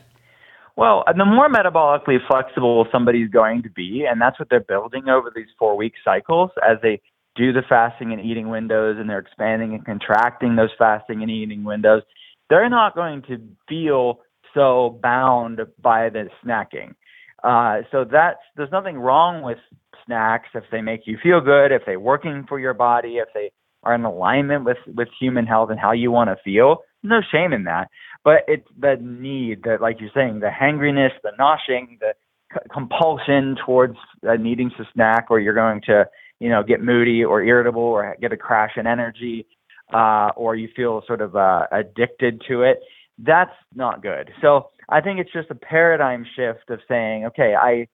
Well, 0.79 1.03
the 1.13 1.25
more 1.25 1.49
metabolically 1.49 2.25
flexible 2.25 2.87
somebody's 2.89 3.29
going 3.29 3.63
to 3.63 3.69
be, 3.69 4.05
and 4.09 4.21
that's 4.21 4.39
what 4.39 4.47
they're 4.49 4.61
building 4.61 5.09
over 5.09 5.29
these 5.35 5.49
four 5.59 5.75
week 5.75 5.91
cycles 6.05 6.51
as 6.65 6.77
they 6.81 7.01
do 7.35 7.51
the 7.51 7.63
fasting 7.67 8.13
and 8.13 8.21
eating 8.21 8.47
windows 8.47 8.95
and 8.97 9.09
they're 9.09 9.19
expanding 9.19 9.73
and 9.73 9.85
contracting 9.85 10.55
those 10.55 10.69
fasting 10.77 11.21
and 11.21 11.29
eating 11.29 11.65
windows, 11.65 12.03
they're 12.49 12.69
not 12.69 12.95
going 12.95 13.21
to 13.23 13.41
feel 13.67 14.21
so 14.53 14.97
bound 15.03 15.59
by 15.81 16.07
the 16.07 16.29
snacking. 16.45 16.95
Uh, 17.43 17.81
so 17.91 18.05
that's 18.09 18.39
there's 18.55 18.71
nothing 18.71 18.97
wrong 18.97 19.41
with 19.41 19.57
snacks 20.05 20.47
if 20.55 20.63
they 20.71 20.79
make 20.81 21.01
you 21.03 21.17
feel 21.21 21.41
good, 21.41 21.73
if 21.73 21.81
they're 21.85 21.99
working 21.99 22.45
for 22.47 22.57
your 22.57 22.73
body, 22.73 23.17
if 23.17 23.27
they 23.33 23.51
are 23.83 23.95
in 23.95 24.05
alignment 24.05 24.63
with 24.63 24.77
with 24.95 25.09
human 25.19 25.45
health 25.45 25.71
and 25.71 25.79
how 25.79 25.91
you 25.91 26.09
want 26.09 26.29
to 26.29 26.37
feel. 26.41 26.83
No 27.03 27.19
shame 27.33 27.51
in 27.51 27.65
that 27.65 27.89
but 28.23 28.43
it's 28.47 28.67
the 28.79 28.97
need 29.01 29.63
that, 29.63 29.81
like 29.81 29.99
you're 29.99 30.09
saying, 30.13 30.39
the 30.39 30.49
hangriness, 30.49 31.11
the 31.23 31.31
noshing, 31.39 31.99
the 31.99 32.13
c- 32.53 32.59
compulsion 32.73 33.55
towards 33.65 33.97
uh, 34.27 34.35
needing 34.35 34.69
to 34.77 34.85
snack, 34.93 35.27
or 35.29 35.39
you're 35.39 35.53
going 35.53 35.81
to, 35.85 36.05
you 36.39 36.49
know, 36.49 36.63
get 36.63 36.81
moody 36.81 37.23
or 37.23 37.41
irritable, 37.41 37.81
or 37.81 38.15
get 38.21 38.33
a 38.33 38.37
crash 38.37 38.71
in 38.77 38.87
energy, 38.87 39.45
uh, 39.93 40.29
or 40.35 40.55
you 40.55 40.69
feel 40.75 41.01
sort 41.07 41.21
of 41.21 41.35
uh, 41.35 41.65
addicted 41.71 42.41
to 42.47 42.63
it. 42.63 42.79
That's 43.17 43.55
not 43.73 44.01
good. 44.01 44.31
So 44.41 44.69
I 44.89 45.01
think 45.01 45.19
it's 45.19 45.31
just 45.31 45.49
a 45.49 45.55
paradigm 45.55 46.25
shift 46.35 46.69
of 46.69 46.79
saying, 46.87 47.25
okay, 47.27 47.55
I 47.55 47.87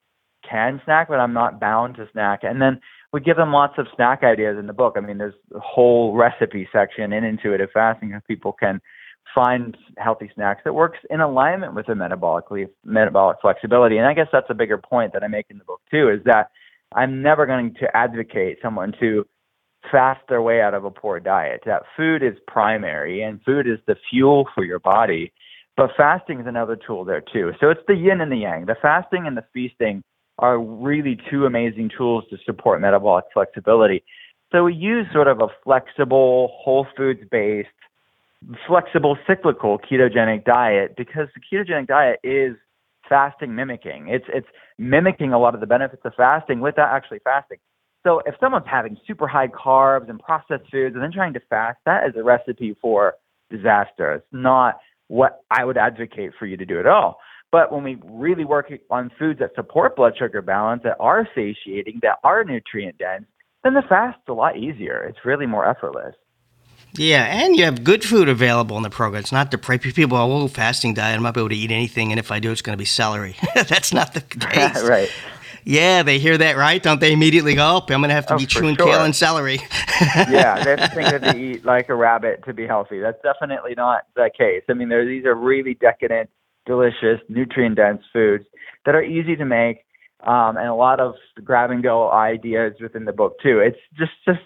can 0.48 0.82
snack, 0.86 1.08
but 1.08 1.20
I'm 1.20 1.34
not 1.34 1.60
bound 1.60 1.96
to 1.96 2.08
snack, 2.12 2.40
and 2.44 2.62
then 2.62 2.80
we 3.12 3.22
give 3.22 3.38
them 3.38 3.54
lots 3.54 3.76
of 3.78 3.88
snack 3.96 4.24
ideas 4.24 4.58
in 4.60 4.68
the 4.68 4.74
book. 4.74 4.96
I 4.98 5.00
mean, 5.00 5.18
there's 5.18 5.34
a 5.56 5.60
whole 5.60 6.14
recipe 6.14 6.68
section 6.72 7.14
in 7.14 7.24
intuitive 7.24 7.70
fasting 7.74 8.10
that 8.12 8.28
people 8.28 8.52
can 8.52 8.82
find 9.34 9.78
healthy 9.98 10.30
snacks 10.36 10.62
that 10.66 10.74
works 10.74 11.00
in 11.10 11.22
alignment 11.22 11.74
with 11.74 11.88
the 11.88 11.94
metabolically 11.94 12.68
metabolic 12.84 13.38
flexibility. 13.42 13.98
And 13.98 14.08
I 14.08 14.14
guess 14.14 14.28
that's 14.32 14.50
a 14.50 14.54
bigger 14.54 14.78
point 14.78 15.14
that 15.14 15.24
I 15.24 15.28
make 15.28 15.48
in 15.50 15.58
the 15.58 15.64
book 15.64 15.82
too, 15.90 16.10
is 16.10 16.24
that 16.26 16.52
I'm 16.94 17.22
never 17.22 17.46
going 17.46 17.74
to 17.80 17.98
advocate 17.98 18.60
someone 18.62 18.94
to 19.00 19.26
fast 19.92 20.22
their 20.30 20.42
way 20.42 20.62
out 20.62 20.74
of 20.74 20.86
a 20.86 20.92
poor 20.92 21.20
diet. 21.20 21.62
That 21.66 21.84
food 21.98 22.24
is 22.24 22.34
primary 22.48 23.22
and 23.22 23.42
food 23.44 23.68
is 23.68 23.80
the 23.88 23.96
fuel 24.10 24.48
for 24.56 24.64
your 24.64 24.80
body. 24.80 25.34
But 25.78 25.92
fasting 25.98 26.40
is 26.40 26.48
another 26.48 26.78
tool 26.78 27.04
there 27.04 27.22
too. 27.22 27.52
So 27.60 27.70
it's 27.70 27.82
the 27.88 27.96
yin 27.96 28.22
and 28.22 28.32
the 28.32 28.38
yang. 28.38 28.66
The 28.66 28.78
fasting 28.82 29.28
and 29.28 29.36
the 29.36 29.44
feasting 29.54 30.04
are 30.40 30.60
really 30.60 31.18
two 31.30 31.46
amazing 31.46 31.92
tools 31.98 32.24
to 32.30 32.38
support 32.46 32.82
metabolic 32.82 33.26
flexibility. 33.34 34.04
So 34.52 34.64
we 34.64 34.74
use 34.74 35.06
sort 35.12 35.28
of 35.28 35.42
a 35.42 35.48
flexible, 35.64 36.52
whole 36.54 36.88
foods 36.96 37.22
based 37.30 37.70
flexible 38.68 39.18
cyclical 39.28 39.80
ketogenic 39.80 40.46
diet 40.46 40.96
because 40.98 41.28
the 41.34 41.42
ketogenic 41.42 41.88
diet 41.88 42.20
is 42.24 42.56
fasting 43.08 43.56
mimicking. 43.56 44.08
It's 44.10 44.26
it's 44.34 44.48
mimicking 44.78 45.34
a 45.34 45.40
lot 45.40 45.54
of 45.54 45.62
the 45.62 45.68
benefits 45.68 46.02
of 46.06 46.14
fasting 46.16 46.60
without 46.60 46.94
actually 46.94 47.20
fasting. 47.24 47.58
So 48.06 48.22
if 48.26 48.36
someone's 48.40 48.66
having 48.70 48.98
super 49.08 49.28
high 49.28 49.48
carbs 49.48 50.10
and 50.10 50.20
processed 50.20 50.70
foods 50.72 50.96
and 50.96 51.04
then 51.04 51.12
trying 51.12 51.34
to 51.34 51.40
fast, 51.50 51.80
that 51.86 52.08
is 52.08 52.14
a 52.16 52.24
recipe 52.24 52.76
for 52.80 53.16
disaster. 53.50 54.14
It's 54.14 54.28
not 54.32 54.80
what 55.08 55.42
I 55.50 55.66
would 55.66 55.78
advocate 55.78 56.32
for 56.38 56.46
you 56.46 56.58
to 56.58 56.66
do 56.66 56.80
at 56.80 56.86
all. 56.86 57.20
But 57.52 57.72
when 57.72 57.84
we 57.84 57.98
really 58.04 58.46
work 58.46 58.72
on 58.90 59.12
foods 59.18 59.40
that 59.40 59.56
support 59.56 59.96
blood 59.96 60.14
sugar 60.18 60.42
balance, 60.42 60.82
that 60.84 60.98
are 61.00 61.28
satiating, 61.34 62.00
that 62.02 62.18
are 62.24 62.44
nutrient 62.44 62.98
dense, 62.98 63.26
then 63.64 63.74
the 63.74 63.84
fast's 63.88 64.22
a 64.28 64.34
lot 64.34 64.58
easier. 64.58 65.04
It's 65.04 65.26
really 65.26 65.46
more 65.46 65.68
effortless. 65.68 66.16
Yeah, 66.98 67.26
and 67.26 67.56
you 67.56 67.66
have 67.66 67.84
good 67.84 68.04
food 68.04 68.30
available 68.30 68.78
in 68.78 68.84
the 68.84 68.90
program. 68.90 69.22
It's 69.22 69.32
not 69.32 69.52
deprived. 69.52 69.84
People, 69.84 70.18
oh, 70.18 70.48
fasting 70.48 70.94
diet, 70.94 71.18
I'm 71.18 71.24
not 71.24 71.38
able 71.38 71.50
to 71.50 71.56
eat 71.56 71.72
anything, 71.72 72.12
and 72.12 72.20
if 72.20 72.32
I 72.32 72.40
do, 72.40 72.52
it's 72.52 72.62
going 72.62 72.74
to 72.74 72.82
be 72.82 72.86
celery. 72.86 73.36
That's 73.56 73.94
not 73.94 74.14
the 74.14 74.22
case. 74.40 74.84
right. 74.84 75.12
Yeah, 75.68 76.04
they 76.04 76.20
hear 76.20 76.38
that, 76.38 76.58
right? 76.58 76.82
Don't 76.82 77.02
they 77.02 77.12
immediately 77.12 77.56
go, 77.56 77.64
oh, 77.78 77.94
I'm 77.94 78.02
going 78.02 78.10
to 78.10 78.16
have 78.16 78.28
to 78.28 78.36
oh, 78.36 78.38
be 78.38 78.46
chewing 78.46 78.76
sure. 78.76 78.86
kale 78.86 79.04
and 79.04 79.16
celery. 79.16 79.56
yeah, 80.00 80.64
they 80.64 80.70
have 80.70 80.92
to 80.92 80.96
think 80.96 81.10
that 81.10 81.22
they 81.22 81.40
eat 81.40 81.66
like 81.66 81.90
a 81.90 81.96
rabbit 81.96 82.44
to 82.46 82.54
be 82.54 82.68
healthy. 82.68 83.00
That's 83.00 83.20
definitely 83.24 83.74
not 83.76 84.04
the 84.16 84.30
case. 84.38 84.62
I 84.70 84.74
mean, 84.74 84.90
these 84.90 85.26
are 85.26 85.34
really 85.34 85.74
decadent, 85.74 86.30
delicious, 86.68 87.20
nutrient 87.30 87.78
dense 87.78 88.04
foods 88.14 88.46
that 88.86 88.94
are 88.94 89.04
easy 89.04 89.36
to 89.38 89.46
make, 89.46 89.86
um, 90.24 90.56
and 90.56 90.68
a 90.68 90.76
lot 90.76 91.00
of 91.00 91.16
grab 91.44 91.72
and 91.72 91.82
go 91.82 92.12
ideas 92.12 92.74
within 92.80 93.06
the 93.06 93.14
book, 93.14 93.40
too. 93.42 93.58
It's 93.58 93.80
just, 93.98 94.12
just 94.24 94.42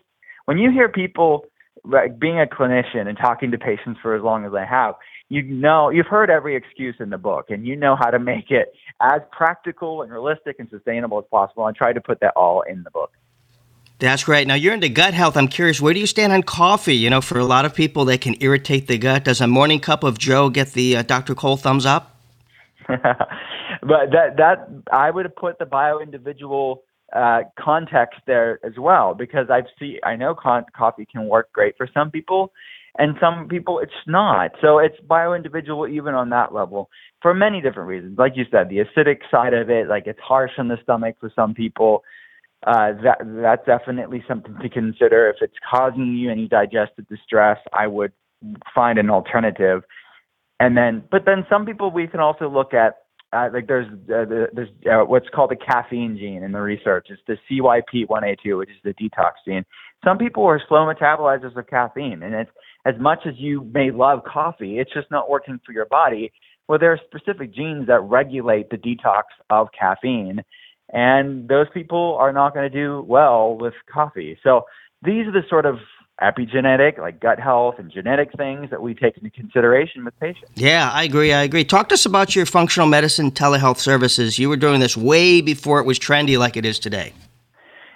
when 0.45 0.57
you 0.57 0.71
hear 0.71 0.87
people 0.87 1.45
like 1.83 2.19
being 2.19 2.39
a 2.39 2.45
clinician 2.45 3.07
and 3.07 3.17
talking 3.17 3.51
to 3.51 3.57
patients 3.57 3.99
for 4.01 4.15
as 4.15 4.23
long 4.23 4.45
as 4.45 4.53
I 4.53 4.65
have, 4.65 4.95
you 5.29 5.43
know 5.43 5.89
you've 5.89 6.07
heard 6.07 6.29
every 6.29 6.55
excuse 6.55 6.95
in 6.99 7.09
the 7.09 7.17
book 7.17 7.45
and 7.49 7.65
you 7.65 7.75
know 7.75 7.95
how 7.95 8.09
to 8.09 8.19
make 8.19 8.49
it 8.49 8.73
as 9.01 9.21
practical 9.31 10.01
and 10.01 10.11
realistic 10.11 10.57
and 10.59 10.69
sustainable 10.69 11.19
as 11.19 11.25
possible 11.29 11.67
and 11.67 11.75
try 11.75 11.93
to 11.93 12.01
put 12.01 12.19
that 12.19 12.33
all 12.35 12.61
in 12.61 12.83
the 12.83 12.91
book. 12.91 13.11
That's 13.99 14.23
great. 14.23 14.47
Now 14.47 14.55
you're 14.55 14.73
into 14.73 14.87
gut 14.87 15.13
health. 15.13 15.35
I'm 15.35 15.49
curious, 15.49 15.81
where 15.81 15.93
do 15.93 15.99
you 15.99 16.07
stand 16.07 16.31
on 16.31 16.41
coffee? 16.41 16.95
You 16.95 17.09
know, 17.09 17.19
for 17.19 17.37
a 17.37 17.45
lot 17.45 17.65
of 17.65 17.75
people, 17.75 18.05
they 18.05 18.17
can 18.17 18.35
irritate 18.39 18.87
the 18.87 18.97
gut. 18.97 19.25
Does 19.25 19.41
a 19.41 19.47
morning 19.47 19.81
cup 19.81 20.03
of 20.05 20.17
Joe 20.17 20.49
get 20.49 20.71
the 20.71 20.97
uh, 20.97 21.01
Dr. 21.03 21.35
Cole 21.35 21.57
thumbs 21.57 21.85
up? 21.85 22.15
but 22.87 24.11
that 24.11 24.37
that 24.37 24.67
I 24.91 25.11
would 25.11 25.25
have 25.25 25.35
put 25.35 25.59
the 25.59 25.65
bio 25.65 25.99
individual 25.99 26.83
uh, 27.15 27.41
context 27.57 28.19
there 28.27 28.59
as 28.63 28.73
well 28.77 29.13
because 29.13 29.47
I've 29.49 29.65
see 29.79 29.99
I 30.03 30.15
know 30.15 30.35
con- 30.35 30.65
coffee 30.75 31.07
can 31.11 31.27
work 31.27 31.51
great 31.53 31.75
for 31.77 31.87
some 31.93 32.11
people, 32.11 32.51
and 32.97 33.15
some 33.19 33.47
people 33.47 33.79
it's 33.79 33.91
not. 34.07 34.51
So 34.61 34.79
it's 34.79 34.95
bio 35.07 35.33
individual 35.33 35.87
even 35.87 36.13
on 36.13 36.29
that 36.29 36.53
level 36.53 36.89
for 37.21 37.33
many 37.33 37.61
different 37.61 37.89
reasons. 37.89 38.17
Like 38.17 38.33
you 38.35 38.45
said, 38.51 38.69
the 38.69 38.77
acidic 38.77 39.19
side 39.31 39.53
of 39.53 39.69
it, 39.69 39.87
like 39.87 40.03
it's 40.07 40.19
harsh 40.19 40.51
on 40.57 40.67
the 40.67 40.77
stomach 40.83 41.15
for 41.19 41.31
some 41.35 41.53
people. 41.53 42.03
Uh, 42.67 42.91
that 43.03 43.17
that's 43.41 43.65
definitely 43.65 44.23
something 44.27 44.55
to 44.61 44.69
consider. 44.69 45.29
If 45.29 45.37
it's 45.41 45.55
causing 45.69 46.15
you 46.15 46.29
any 46.29 46.47
digestive 46.47 47.07
distress, 47.07 47.57
I 47.73 47.87
would 47.87 48.11
find 48.75 48.99
an 48.99 49.09
alternative. 49.09 49.83
And 50.59 50.75
then, 50.75 51.03
but 51.09 51.23
then 51.25 51.45
some 51.49 51.65
people 51.65 51.89
we 51.89 52.07
can 52.07 52.19
also 52.19 52.49
look 52.49 52.73
at 52.73 52.95
uh, 53.31 53.49
like 53.53 53.67
there's 53.67 53.87
uh, 53.91 54.25
there's 54.53 54.69
uh, 54.91 55.05
what's 55.05 55.27
called 55.33 55.51
the 55.51 55.55
caffeine 55.55 56.17
gene 56.17 56.43
in 56.43 56.51
the 56.51 56.61
research. 56.61 57.07
It's 57.09 57.21
the 57.27 57.37
CYP1A2, 57.49 58.57
which 58.57 58.69
is 58.69 58.75
the 58.83 58.93
detox 58.93 59.33
gene. 59.45 59.65
Some 60.03 60.17
people 60.17 60.45
are 60.45 60.61
slow 60.67 60.91
metabolizers 60.91 61.55
of 61.55 61.67
caffeine, 61.67 62.23
and 62.23 62.33
it's 62.33 62.51
as 62.85 62.95
much 62.99 63.19
as 63.27 63.33
you 63.37 63.69
may 63.73 63.91
love 63.91 64.23
coffee, 64.23 64.79
it's 64.79 64.93
just 64.93 65.11
not 65.11 65.29
working 65.29 65.59
for 65.65 65.73
your 65.73 65.85
body. 65.85 66.31
Well, 66.67 66.79
there 66.79 66.91
are 66.91 66.99
specific 67.05 67.53
genes 67.53 67.87
that 67.87 67.99
regulate 68.01 68.69
the 68.69 68.77
detox 68.77 69.23
of 69.49 69.67
caffeine, 69.77 70.41
and 70.91 71.47
those 71.47 71.67
people 71.73 72.15
are 72.19 72.31
not 72.31 72.53
going 72.53 72.71
to 72.71 72.75
do 72.75 73.03
well 73.07 73.57
with 73.59 73.73
coffee. 73.91 74.37
So 74.43 74.61
these 75.03 75.27
are 75.27 75.31
the 75.31 75.43
sort 75.49 75.65
of 75.65 75.75
epigenetic, 76.21 76.97
like 76.97 77.19
gut 77.19 77.39
health 77.39 77.75
and 77.77 77.91
genetic 77.91 78.31
things 78.37 78.69
that 78.69 78.81
we 78.81 78.93
take 78.93 79.17
into 79.17 79.29
consideration 79.29 80.05
with 80.05 80.17
patients. 80.19 80.51
Yeah, 80.55 80.89
I 80.91 81.03
agree. 81.03 81.33
I 81.33 81.43
agree. 81.43 81.63
Talk 81.63 81.89
to 81.89 81.93
us 81.93 82.05
about 82.05 82.35
your 82.35 82.45
functional 82.45 82.87
medicine 82.87 83.31
telehealth 83.31 83.77
services. 83.77 84.37
You 84.39 84.49
were 84.49 84.57
doing 84.57 84.79
this 84.79 84.97
way 84.97 85.41
before 85.41 85.79
it 85.79 85.85
was 85.85 85.99
trendy 85.99 86.37
like 86.37 86.57
it 86.57 86.65
is 86.65 86.79
today. 86.79 87.13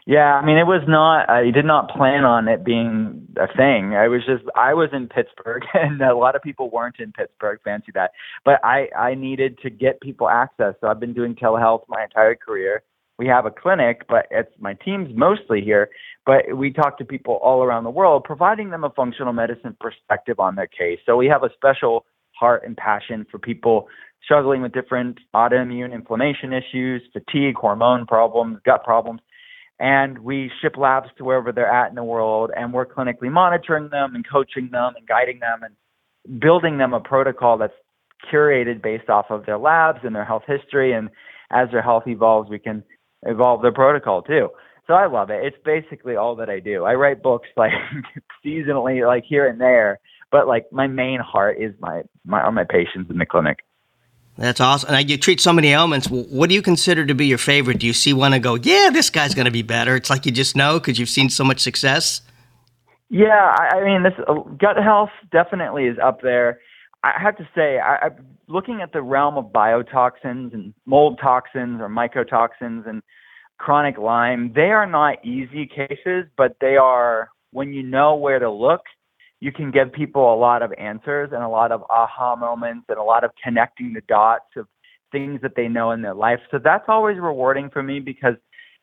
Yeah, 0.05 0.33
I 0.35 0.45
mean, 0.45 0.57
it 0.57 0.67
was 0.67 0.83
not. 0.85 1.29
I 1.29 1.49
did 1.51 1.63
not 1.63 1.89
plan 1.89 2.25
on 2.25 2.49
it 2.49 2.65
being 2.65 3.25
a 3.37 3.47
thing. 3.47 3.95
I 3.95 4.09
was 4.09 4.25
just. 4.25 4.43
I 4.53 4.73
was 4.73 4.89
in 4.91 5.07
Pittsburgh, 5.07 5.63
and 5.73 6.01
a 6.01 6.15
lot 6.15 6.35
of 6.35 6.41
people 6.41 6.69
weren't 6.69 6.99
in 6.99 7.13
Pittsburgh. 7.13 7.59
Fancy 7.63 7.91
that. 7.93 8.11
But 8.43 8.59
I 8.65 8.89
I 8.97 9.15
needed 9.15 9.59
to 9.59 9.69
get 9.69 10.01
people 10.01 10.29
access, 10.29 10.75
so 10.81 10.87
I've 10.87 10.99
been 10.99 11.13
doing 11.13 11.35
telehealth 11.35 11.83
my 11.87 12.03
entire 12.03 12.35
career 12.35 12.83
we 13.17 13.27
have 13.27 13.45
a 13.45 13.51
clinic, 13.51 14.05
but 14.07 14.27
it's 14.31 14.51
my 14.59 14.73
team's 14.73 15.15
mostly 15.15 15.61
here. 15.61 15.89
But 16.25 16.55
we 16.55 16.71
talk 16.71 16.97
to 16.99 17.05
people 17.05 17.35
all 17.43 17.63
around 17.63 17.83
the 17.83 17.89
world, 17.89 18.23
providing 18.23 18.69
them 18.69 18.83
a 18.83 18.89
functional 18.91 19.33
medicine 19.33 19.75
perspective 19.79 20.39
on 20.39 20.55
their 20.55 20.67
case. 20.67 20.99
So 21.05 21.17
we 21.17 21.27
have 21.27 21.43
a 21.43 21.49
special 21.53 22.05
heart 22.31 22.63
and 22.65 22.77
passion 22.77 23.25
for 23.29 23.39
people 23.39 23.87
struggling 24.23 24.61
with 24.61 24.71
different 24.71 25.19
autoimmune 25.35 25.93
inflammation 25.93 26.53
issues, 26.53 27.01
fatigue, 27.11 27.55
hormone 27.55 28.05
problems, 28.05 28.59
gut 28.65 28.83
problems. 28.83 29.19
And 29.79 30.19
we 30.19 30.49
ship 30.61 30.77
labs 30.77 31.09
to 31.17 31.25
wherever 31.25 31.51
they're 31.51 31.69
at 31.69 31.89
in 31.89 31.95
the 31.95 32.03
world, 32.03 32.51
and 32.55 32.71
we're 32.71 32.85
clinically 32.85 33.29
monitoring 33.29 33.89
them 33.89 34.15
and 34.15 34.25
coaching 34.29 34.69
them 34.71 34.93
and 34.95 35.05
guiding 35.07 35.39
them 35.39 35.59
and 35.63 36.39
building 36.39 36.77
them 36.77 36.93
a 36.93 37.01
protocol 37.01 37.57
that's 37.57 37.73
curated 38.31 38.81
based 38.81 39.09
off 39.09 39.25
of 39.29 39.45
their 39.45 39.57
labs 39.57 39.99
and 40.03 40.15
their 40.15 40.23
health 40.23 40.43
history. 40.47 40.93
And 40.93 41.09
as 41.51 41.69
their 41.71 41.81
health 41.81 42.03
evolves, 42.07 42.49
we 42.49 42.59
can 42.59 42.83
evolve 43.23 43.61
their 43.61 43.73
protocol 43.73 44.21
too. 44.21 44.49
So 44.87 44.93
I 44.93 45.07
love 45.07 45.29
it. 45.29 45.43
It's 45.45 45.57
basically 45.63 46.15
all 46.15 46.35
that 46.35 46.49
I 46.49 46.59
do. 46.59 46.83
I 46.83 46.95
write 46.95 47.23
books 47.23 47.47
like 47.57 47.71
seasonally, 48.45 49.05
like 49.05 49.23
here 49.23 49.47
and 49.47 49.59
there, 49.59 49.99
but 50.31 50.47
like 50.47 50.71
my 50.71 50.87
main 50.87 51.19
heart 51.19 51.57
is 51.59 51.73
my 51.79 52.03
my 52.25 52.41
are 52.41 52.51
my 52.51 52.65
patients 52.65 53.09
in 53.09 53.17
the 53.17 53.25
clinic. 53.25 53.59
That's 54.37 54.59
awesome. 54.59 54.93
And 54.93 55.09
you 55.09 55.17
treat 55.17 55.39
so 55.39 55.53
many 55.53 55.67
ailments. 55.69 56.07
What 56.09 56.49
do 56.49 56.55
you 56.55 56.63
consider 56.63 57.05
to 57.05 57.13
be 57.13 57.27
your 57.27 57.37
favorite? 57.37 57.77
Do 57.77 57.85
you 57.85 57.93
see 57.93 58.13
one 58.13 58.33
and 58.33 58.41
go, 58.41 58.55
"Yeah, 58.55 58.89
this 58.91 59.11
guy's 59.11 59.35
going 59.35 59.45
to 59.45 59.51
be 59.51 59.61
better"? 59.61 59.95
It's 59.95 60.09
like 60.09 60.25
you 60.25 60.31
just 60.31 60.55
know 60.55 60.79
because 60.79 60.97
you've 60.97 61.09
seen 61.09 61.29
so 61.29 61.43
much 61.43 61.59
success. 61.59 62.21
Yeah, 63.09 63.27
I, 63.55 63.77
I 63.77 63.83
mean, 63.83 64.01
this 64.01 64.13
uh, 64.27 64.33
gut 64.57 64.77
health 64.77 65.11
definitely 65.31 65.85
is 65.85 65.97
up 66.03 66.21
there. 66.21 66.59
I 67.03 67.11
have 67.21 67.37
to 67.37 67.47
say, 67.53 67.77
I, 67.77 68.05
I'm 68.05 68.25
looking 68.47 68.81
at 68.81 68.91
the 68.91 69.03
realm 69.03 69.37
of 69.37 69.51
biotoxins 69.51 70.51
and 70.51 70.73
mold 70.87 71.19
toxins 71.21 71.79
or 71.79 71.89
mycotoxins 71.89 72.87
and 72.87 73.03
chronic 73.57 73.97
Lyme. 73.97 74.51
They 74.53 74.71
are 74.71 74.85
not 74.85 75.23
easy 75.25 75.67
cases, 75.67 76.25
but 76.37 76.55
they 76.61 76.77
are, 76.77 77.29
when 77.51 77.73
you 77.73 77.83
know 77.83 78.15
where 78.15 78.39
to 78.39 78.49
look, 78.49 78.81
you 79.39 79.51
can 79.51 79.71
give 79.71 79.91
people 79.91 80.33
a 80.33 80.37
lot 80.37 80.61
of 80.61 80.71
answers 80.77 81.31
and 81.33 81.43
a 81.43 81.49
lot 81.49 81.71
of 81.71 81.83
aha 81.89 82.35
moments 82.35 82.85
and 82.89 82.97
a 82.97 83.03
lot 83.03 83.23
of 83.23 83.31
connecting 83.43 83.93
the 83.93 84.01
dots 84.07 84.45
of 84.55 84.67
things 85.11 85.41
that 85.41 85.55
they 85.55 85.67
know 85.67 85.91
in 85.91 86.01
their 86.01 86.13
life. 86.13 86.39
So 86.49 86.59
that's 86.63 86.85
always 86.87 87.17
rewarding 87.17 87.69
for 87.69 87.83
me 87.83 87.99
because 87.99 88.35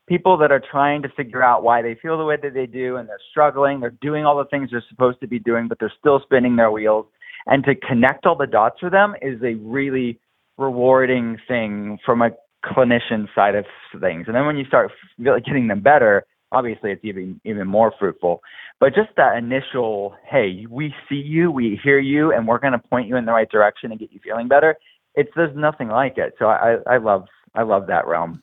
people 0.07 0.37
that 0.39 0.53
are 0.53 0.63
trying 0.71 1.03
to 1.03 1.09
figure 1.11 1.43
out 1.43 1.63
why 1.63 1.83
they 1.83 1.97
feel 2.03 2.19
the 2.19 2.25
way 2.25 2.37
that 2.43 2.55
they 2.55 2.67
do 2.67 2.97
and 2.97 3.09
they're 3.09 3.21
struggling, 3.31 3.81
they're 3.81 3.97
doing 4.03 4.27
all 4.27 4.37
the 4.37 4.45
things 4.47 4.71
they're 4.71 4.85
supposed 4.89 5.21
to 5.21 5.27
be 5.27 5.39
doing, 5.39 5.67
but 5.67 5.79
they're 5.79 5.93
still 5.99 6.21
spinning 6.25 6.57
their 6.57 6.71
wheels 6.71 7.07
and 7.47 7.65
to 7.65 7.75
connect 7.75 8.27
all 8.27 8.37
the 8.37 8.47
dots 8.47 8.79
for 8.81 8.91
them 8.91 9.15
is 9.23 9.41
a 9.43 9.55
really 9.55 10.19
rewarding 10.59 11.39
thing 11.49 11.99
from 12.05 12.23
a 12.23 12.31
clinician 12.65 13.27
side 13.35 13.55
of 13.55 13.65
things. 14.01 14.25
And 14.27 14.37
then 14.37 14.47
when 14.47 14.57
you 14.57 14.65
start 14.65 14.91
really 15.19 15.41
getting 15.41 15.69
them 15.69 15.81
better, 15.81 16.25
obviously 16.53 16.93
it's 16.93 17.05
even 17.05 17.41
even 17.45 17.67
more 17.67 17.93
fruitful. 17.99 18.43
But 18.79 18.95
just 18.95 19.11
that 19.17 19.37
initial, 19.37 20.15
hey, 20.29 20.67
we 20.69 20.95
see 21.09 21.17
you, 21.17 21.51
we 21.51 21.79
hear 21.83 21.99
you, 21.99 22.33
and 22.33 22.49
we're 22.49 22.59
going 22.59 22.73
to 22.73 22.79
point 22.79 23.09
you 23.09 23.17
in 23.17 23.27
the 23.27 23.33
right 23.33 23.51
direction 23.51 23.91
and 23.91 24.01
get 24.01 24.13
you 24.13 24.21
feeling 24.23 24.49
better. 24.49 24.77
It's 25.15 25.31
there's 25.37 25.57
nothing 25.57 25.89
like 25.89 26.19
it. 26.19 26.35
So 26.39 26.47
I 26.47 26.79
I 26.87 26.99
love 26.99 27.27
I 27.55 27.63
love 27.63 27.87
that 27.89 28.07
realm. 28.07 28.43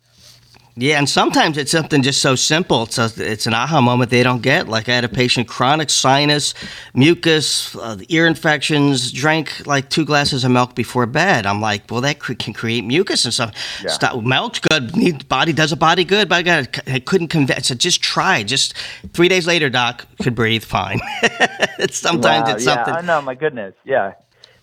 Yeah, 0.79 0.99
and 0.99 1.09
sometimes 1.09 1.57
it's 1.57 1.71
something 1.71 2.03
just 2.03 2.21
so 2.21 2.35
simple. 2.35 2.83
It's 2.83 2.99
a, 2.99 3.09
it's 3.17 3.47
an 3.47 3.55
aha 3.55 3.81
moment 3.81 4.11
they 4.11 4.21
don't 4.21 4.43
get. 4.43 4.67
Like 4.67 4.87
I 4.87 4.93
had 4.93 5.03
a 5.03 5.09
patient, 5.09 5.47
chronic 5.47 5.89
sinus, 5.89 6.53
mucus, 6.93 7.75
uh, 7.75 7.97
ear 8.09 8.27
infections, 8.27 9.11
drank 9.11 9.65
like 9.65 9.89
two 9.89 10.05
glasses 10.05 10.43
of 10.43 10.51
milk 10.51 10.75
before 10.75 11.07
bed. 11.07 11.47
I'm 11.47 11.61
like, 11.61 11.89
well, 11.89 12.01
that 12.01 12.19
can 12.19 12.53
create 12.53 12.85
mucus 12.85 13.25
and 13.25 13.33
stuff. 13.33 13.55
Yeah. 13.83 13.89
Stop, 13.89 14.23
milk's 14.23 14.59
good. 14.59 14.95
Need, 14.95 15.27
body 15.27 15.51
does 15.51 15.71
a 15.71 15.77
body 15.77 16.03
good, 16.03 16.29
but 16.29 16.35
I, 16.35 16.41
got, 16.43 16.87
I 16.87 16.99
couldn't 16.99 17.29
convince. 17.29 17.69
So 17.69 17.75
just 17.75 18.03
try. 18.03 18.43
Just 18.43 18.75
three 19.13 19.29
days 19.29 19.47
later, 19.47 19.71
doc 19.71 20.05
could 20.21 20.35
breathe 20.35 20.63
fine. 20.63 20.99
sometimes 21.89 22.49
wow, 22.49 22.53
it's 22.53 22.63
something. 22.65 22.93
Yeah, 22.93 23.01
no, 23.01 23.21
my 23.23 23.33
goodness. 23.33 23.73
Yeah, 23.83 24.13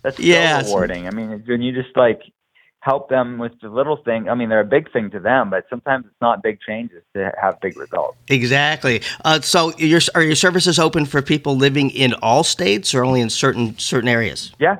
that's 0.03 0.19
so 0.19 0.23
yeah, 0.23 0.63
rewarding. 0.63 1.09
I 1.09 1.11
mean, 1.11 1.43
when 1.45 1.61
you 1.61 1.73
just 1.73 1.97
like 1.97 2.21
help 2.85 3.09
them 3.09 3.39
with 3.39 3.53
the 3.63 3.69
little 3.69 3.97
thing. 3.97 4.29
I 4.29 4.35
mean, 4.35 4.51
they're 4.51 4.61
a 4.61 4.65
big 4.65 4.93
thing 4.93 5.11
to 5.13 5.19
them, 5.19 5.49
but 5.49 5.65
sometimes 5.71 6.05
it's 6.05 6.21
not 6.21 6.43
big 6.43 6.61
changes 6.61 7.03
to 7.15 7.33
have 7.41 7.59
big 7.61 7.79
results. 7.79 8.19
Exactly. 8.29 9.01
Uh, 9.25 9.41
so, 9.41 9.75
your, 9.79 10.01
are 10.15 10.23
your 10.23 10.35
services 10.35 10.79
open 10.79 11.07
for 11.07 11.23
people 11.23 11.57
living 11.57 11.89
in 11.91 12.13
all 12.21 12.45
states 12.45 12.95
or 12.95 13.03
only 13.03 13.23
in 13.23 13.31
certain 13.31 13.79
certain 13.79 14.09
areas? 14.09 14.53
Yeah, 14.59 14.77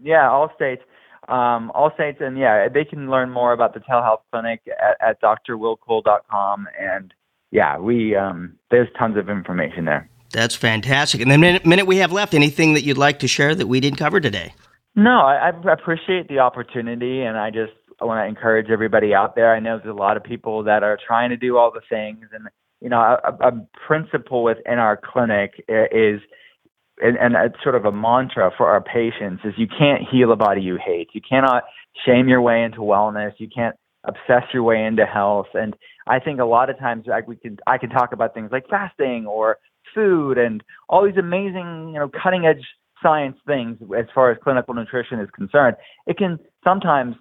yeah, 0.00 0.30
all 0.30 0.52
states. 0.54 0.82
Um, 1.28 1.72
all 1.74 1.90
states, 1.94 2.18
and 2.20 2.38
yeah, 2.38 2.68
they 2.68 2.84
can 2.84 3.10
learn 3.10 3.30
more 3.30 3.52
about 3.52 3.74
the 3.74 3.80
telehealth 3.80 4.20
clinic 4.30 4.60
at, 4.80 5.18
at 5.22 5.22
drwillcole.com. 5.48 6.68
And 6.78 7.14
yeah, 7.50 7.78
we 7.78 8.14
um, 8.14 8.54
there's 8.70 8.88
tons 8.96 9.16
of 9.16 9.28
information 9.28 9.86
there. 9.86 10.08
That's 10.30 10.54
fantastic. 10.54 11.20
And 11.20 11.30
the 11.30 11.38
minute, 11.38 11.64
minute 11.64 11.86
we 11.86 11.98
have 11.98 12.12
left, 12.12 12.34
anything 12.34 12.74
that 12.74 12.82
you'd 12.82 12.98
like 12.98 13.20
to 13.20 13.28
share 13.28 13.54
that 13.54 13.66
we 13.66 13.80
didn't 13.80 13.98
cover 13.98 14.20
today? 14.20 14.52
No, 14.96 15.20
I, 15.20 15.50
I 15.50 15.72
appreciate 15.72 16.28
the 16.28 16.40
opportunity, 16.40 17.22
and 17.22 17.36
I 17.36 17.50
just 17.50 17.72
I 18.00 18.04
want 18.04 18.24
to 18.24 18.28
encourage 18.28 18.70
everybody 18.70 19.14
out 19.14 19.34
there. 19.34 19.54
I 19.54 19.60
know 19.60 19.78
there's 19.78 19.90
a 19.94 19.98
lot 19.98 20.16
of 20.16 20.24
people 20.24 20.64
that 20.64 20.82
are 20.82 20.98
trying 21.06 21.30
to 21.30 21.36
do 21.36 21.56
all 21.56 21.72
the 21.72 21.80
things, 21.88 22.26
and 22.32 22.48
you 22.80 22.88
know, 22.90 22.98
a, 23.00 23.48
a 23.48 23.66
principle 23.86 24.44
within 24.44 24.78
our 24.78 25.00
clinic 25.02 25.52
is, 25.68 26.20
and, 27.00 27.16
and 27.18 27.34
it's 27.34 27.62
sort 27.62 27.74
of 27.76 27.86
a 27.86 27.92
mantra 27.92 28.50
for 28.56 28.68
our 28.68 28.82
patients 28.82 29.42
is 29.44 29.54
you 29.56 29.66
can't 29.66 30.02
heal 30.10 30.30
a 30.32 30.36
body 30.36 30.60
you 30.60 30.78
hate. 30.84 31.08
You 31.14 31.20
cannot 31.26 31.64
shame 32.06 32.28
your 32.28 32.42
way 32.42 32.62
into 32.62 32.80
wellness. 32.80 33.32
You 33.38 33.48
can't 33.54 33.76
obsess 34.04 34.44
your 34.52 34.62
way 34.64 34.84
into 34.84 35.06
health. 35.06 35.46
And 35.54 35.74
I 36.06 36.20
think 36.20 36.40
a 36.40 36.44
lot 36.44 36.70
of 36.70 36.78
times 36.78 37.06
I, 37.12 37.20
we 37.26 37.36
can 37.36 37.56
I 37.66 37.78
can 37.78 37.90
talk 37.90 38.12
about 38.12 38.34
things 38.34 38.50
like 38.52 38.68
fasting 38.68 39.26
or 39.26 39.58
food 39.94 40.38
and 40.38 40.62
all 40.88 41.04
these 41.06 41.16
amazing, 41.16 41.90
you 41.94 41.98
know, 41.98 42.10
cutting 42.22 42.44
edge 42.46 42.64
science 43.04 43.36
things 43.46 43.76
as 43.96 44.06
far 44.14 44.32
as 44.32 44.38
clinical 44.42 44.74
nutrition 44.74 45.20
is 45.20 45.28
concerned, 45.36 45.76
it 46.06 46.16
can 46.16 46.38
sometimes 46.64 47.14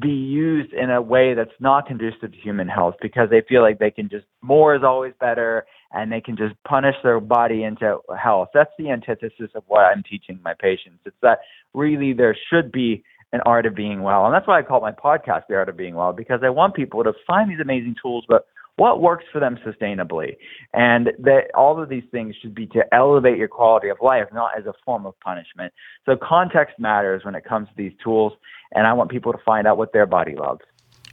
be 0.00 0.08
used 0.08 0.72
in 0.72 0.90
a 0.90 1.00
way 1.00 1.34
that's 1.34 1.54
not 1.60 1.86
conducive 1.86 2.32
to 2.32 2.38
human 2.42 2.68
health 2.68 2.94
because 3.00 3.28
they 3.30 3.42
feel 3.48 3.62
like 3.62 3.78
they 3.78 3.90
can 3.90 4.08
just 4.08 4.24
more 4.42 4.74
is 4.74 4.82
always 4.82 5.12
better 5.20 5.66
and 5.92 6.10
they 6.10 6.20
can 6.20 6.36
just 6.36 6.54
punish 6.66 6.96
their 7.04 7.20
body 7.20 7.62
into 7.62 7.98
health. 8.20 8.48
That's 8.52 8.72
the 8.78 8.90
antithesis 8.90 9.50
of 9.54 9.62
what 9.66 9.80
I'm 9.80 10.02
teaching 10.02 10.40
my 10.42 10.54
patients. 10.58 11.00
It's 11.04 11.16
that 11.22 11.38
really 11.74 12.12
there 12.12 12.36
should 12.50 12.72
be 12.72 13.04
an 13.32 13.40
art 13.46 13.66
of 13.66 13.74
being 13.74 14.02
well. 14.02 14.24
And 14.24 14.34
that's 14.34 14.46
why 14.46 14.58
I 14.58 14.62
call 14.62 14.80
my 14.80 14.92
podcast 14.92 15.42
The 15.48 15.56
Art 15.56 15.68
of 15.68 15.76
Being 15.76 15.94
Well, 15.96 16.12
because 16.12 16.40
I 16.42 16.50
want 16.50 16.74
people 16.74 17.02
to 17.04 17.12
find 17.26 17.50
these 17.50 17.60
amazing 17.60 17.96
tools, 18.00 18.24
but 18.28 18.46
what 18.76 19.00
works 19.00 19.24
for 19.32 19.40
them 19.40 19.58
sustainably. 19.64 20.36
And 20.72 21.12
that 21.18 21.54
all 21.54 21.80
of 21.80 21.88
these 21.88 22.04
things 22.10 22.34
should 22.40 22.54
be 22.54 22.66
to 22.68 22.82
elevate 22.92 23.38
your 23.38 23.48
quality 23.48 23.88
of 23.88 23.98
life, 24.02 24.26
not 24.32 24.50
as 24.58 24.66
a 24.66 24.74
form 24.84 25.06
of 25.06 25.18
punishment. 25.20 25.72
So 26.06 26.16
context 26.16 26.78
matters 26.78 27.24
when 27.24 27.34
it 27.34 27.44
comes 27.44 27.68
to 27.68 27.74
these 27.76 27.92
tools, 28.02 28.32
and 28.72 28.86
I 28.86 28.92
want 28.92 29.10
people 29.10 29.32
to 29.32 29.38
find 29.44 29.66
out 29.66 29.78
what 29.78 29.92
their 29.92 30.06
body 30.06 30.34
loves. 30.34 30.60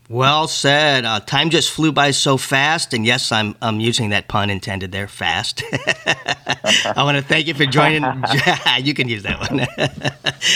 Well 0.10 0.50
said. 0.50 1.06
Uh, 1.06 1.22
time 1.22 1.50
just 1.50 1.72
flew 1.72 1.94
by 1.94 2.12
so 2.12 2.36
fast, 2.36 2.94
and 2.94 3.06
yes, 3.06 3.32
I'm 3.32 3.56
I'm 3.62 3.80
using 3.80 4.10
that 4.10 4.28
pun 4.28 4.50
intended 4.50 4.92
there, 4.92 5.08
fast. 5.08 5.64
I 5.74 7.04
want 7.04 7.16
to 7.16 7.24
thank 7.24 7.48
you 7.48 7.54
for 7.54 7.66
joining. 7.66 8.04
you 8.82 8.94
can 8.94 9.08
use 9.08 9.24
that 9.24 9.40
one. 9.40 9.66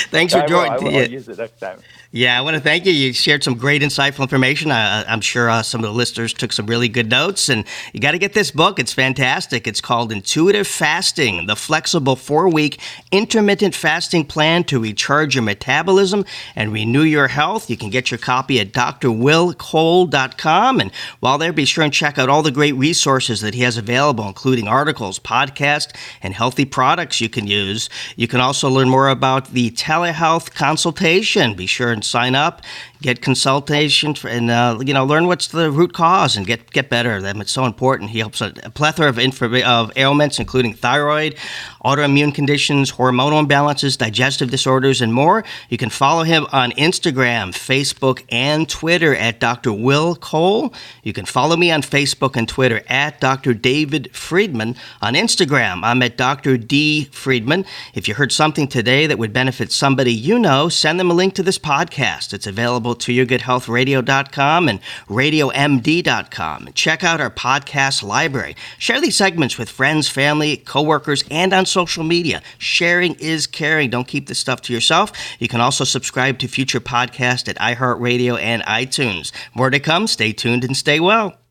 Thanks 0.09 0.33
for 0.33 0.45
joining. 0.45 0.71
I 0.73 0.77
will, 0.77 0.87
I 0.89 0.91
will 1.03 1.09
use 1.09 1.29
it 1.29 1.37
next 1.37 1.57
time. 1.57 1.79
Yeah, 2.11 2.37
I 2.37 2.41
want 2.41 2.53
to 2.55 2.61
thank 2.61 2.85
you. 2.85 2.93
You 2.93 3.11
shared 3.13 3.43
some 3.43 3.55
great, 3.55 3.81
insightful 3.81 4.21
information. 4.21 4.69
I, 4.71 5.11
am 5.11 5.21
sure 5.21 5.49
uh, 5.49 5.63
some 5.63 5.83
of 5.83 5.89
the 5.89 5.95
listeners 5.95 6.33
took 6.33 6.53
some 6.53 6.67
really 6.67 6.87
good 6.87 7.09
notes. 7.09 7.49
And 7.49 7.65
you 7.93 7.99
got 7.99 8.11
to 8.11 8.19
get 8.19 8.33
this 8.33 8.51
book. 8.51 8.77
It's 8.79 8.93
fantastic. 8.93 9.67
It's 9.67 9.81
called 9.81 10.11
Intuitive 10.11 10.67
Fasting 10.67 11.47
The 11.47 11.55
Flexible 11.55 12.15
Four 12.15 12.47
Week 12.47 12.79
Intermittent 13.11 13.73
Fasting 13.75 14.25
Plan 14.25 14.63
to 14.65 14.79
Recharge 14.79 15.33
Your 15.35 15.43
Metabolism 15.43 16.25
and 16.55 16.71
Renew 16.71 17.01
Your 17.01 17.27
Health. 17.27 17.69
You 17.69 17.77
can 17.77 17.89
get 17.89 18.11
your 18.11 18.17
copy 18.17 18.59
at 18.59 18.71
drwillcole.com. 18.71 20.79
And 20.79 20.91
while 21.19 21.37
there, 21.37 21.51
be 21.51 21.65
sure 21.65 21.83
and 21.83 21.91
check 21.91 22.17
out 22.17 22.29
all 22.29 22.43
the 22.43 22.51
great 22.51 22.75
resources 22.75 23.41
that 23.41 23.55
he 23.55 23.61
has 23.61 23.77
available, 23.77 24.27
including 24.27 24.67
articles, 24.67 25.19
podcasts, 25.19 25.93
and 26.21 26.33
healthy 26.33 26.65
products 26.65 27.19
you 27.19 27.29
can 27.29 27.47
use. 27.47 27.89
You 28.15 28.27
can 28.27 28.39
also 28.39 28.69
learn 28.69 28.89
more 28.89 29.09
about 29.09 29.51
the 29.51 29.71
telehealth 29.71 30.53
consultation. 30.53 31.55
Be 31.55 31.65
sure 31.65 31.94
and 31.95 32.03
sign 32.05 32.35
up 32.35 32.61
get 33.05 33.21
consultation 33.21 34.15
and 34.27 34.49
uh, 34.49 34.79
you 34.83 34.93
know 34.93 35.05
learn 35.05 35.27
what's 35.27 35.47
the 35.49 35.69
root 35.69 35.93
cause 35.93 36.35
and 36.35 36.47
get 36.47 36.71
get 36.71 36.89
better. 36.89 37.21
Them 37.21 37.39
it's 37.39 37.51
so 37.51 37.65
important. 37.65 38.09
He 38.09 38.19
helps 38.19 38.41
a, 38.41 38.51
a 38.63 38.71
plethora 38.71 39.09
of 39.09 39.19
of 39.19 39.91
ailments, 39.95 40.39
including 40.39 40.73
thyroid, 40.73 41.35
autoimmune 41.83 42.33
conditions, 42.33 42.93
hormonal 42.93 43.45
imbalances, 43.45 43.95
digestive 43.95 44.49
disorders, 44.49 45.01
and 45.01 45.13
more. 45.13 45.43
You 45.69 45.77
can 45.77 45.91
follow 45.91 46.23
him 46.23 46.47
on 46.51 46.71
Instagram, 46.71 47.53
Facebook, 47.53 48.23
and 48.29 48.67
Twitter 48.67 49.15
at 49.15 49.39
Dr. 49.39 49.71
Will 49.71 50.15
Cole. 50.15 50.73
You 51.03 51.13
can 51.13 51.25
follow 51.25 51.55
me 51.55 51.69
on 51.71 51.83
Facebook 51.83 52.35
and 52.35 52.49
Twitter 52.49 52.81
at 52.87 53.21
Dr. 53.21 53.53
David 53.53 54.15
Friedman. 54.15 54.75
On 55.03 55.13
Instagram, 55.13 55.81
I'm 55.83 56.01
at 56.01 56.17
Dr. 56.17 56.57
D 56.57 57.05
Friedman. 57.11 57.65
If 57.93 58.07
you 58.07 58.15
heard 58.15 58.31
something 58.31 58.67
today 58.67 59.05
that 59.05 59.19
would 59.19 59.31
benefit 59.31 59.71
somebody 59.71 60.11
you 60.11 60.39
know, 60.39 60.69
send 60.69 60.99
them 60.99 61.11
a 61.11 61.13
link 61.13 61.35
to 61.35 61.43
this 61.43 61.59
podcast. 61.59 62.33
It's 62.33 62.47
available 62.95 63.05
to 63.05 63.11
yourgoodhealthradio.com 63.11 64.69
and 64.69 64.79
radiomd.com. 65.07 66.69
Check 66.73 67.03
out 67.03 67.21
our 67.21 67.29
podcast 67.29 68.03
library. 68.03 68.55
Share 68.77 69.01
these 69.01 69.15
segments 69.15 69.57
with 69.57 69.69
friends, 69.69 70.07
family, 70.07 70.57
coworkers, 70.57 71.23
and 71.29 71.53
on 71.53 71.65
social 71.65 72.03
media. 72.03 72.41
Sharing 72.57 73.15
is 73.15 73.47
caring. 73.47 73.89
Don't 73.89 74.07
keep 74.07 74.27
this 74.27 74.39
stuff 74.39 74.61
to 74.63 74.73
yourself. 74.73 75.11
You 75.39 75.47
can 75.47 75.61
also 75.61 75.83
subscribe 75.83 76.39
to 76.39 76.47
future 76.47 76.81
podcasts 76.81 77.47
at 77.47 77.57
iHeartRadio 77.57 78.39
and 78.39 78.63
iTunes. 78.63 79.31
More 79.53 79.69
to 79.69 79.79
come. 79.79 80.07
Stay 80.07 80.33
tuned 80.33 80.63
and 80.63 80.75
stay 80.75 80.99
well. 80.99 81.44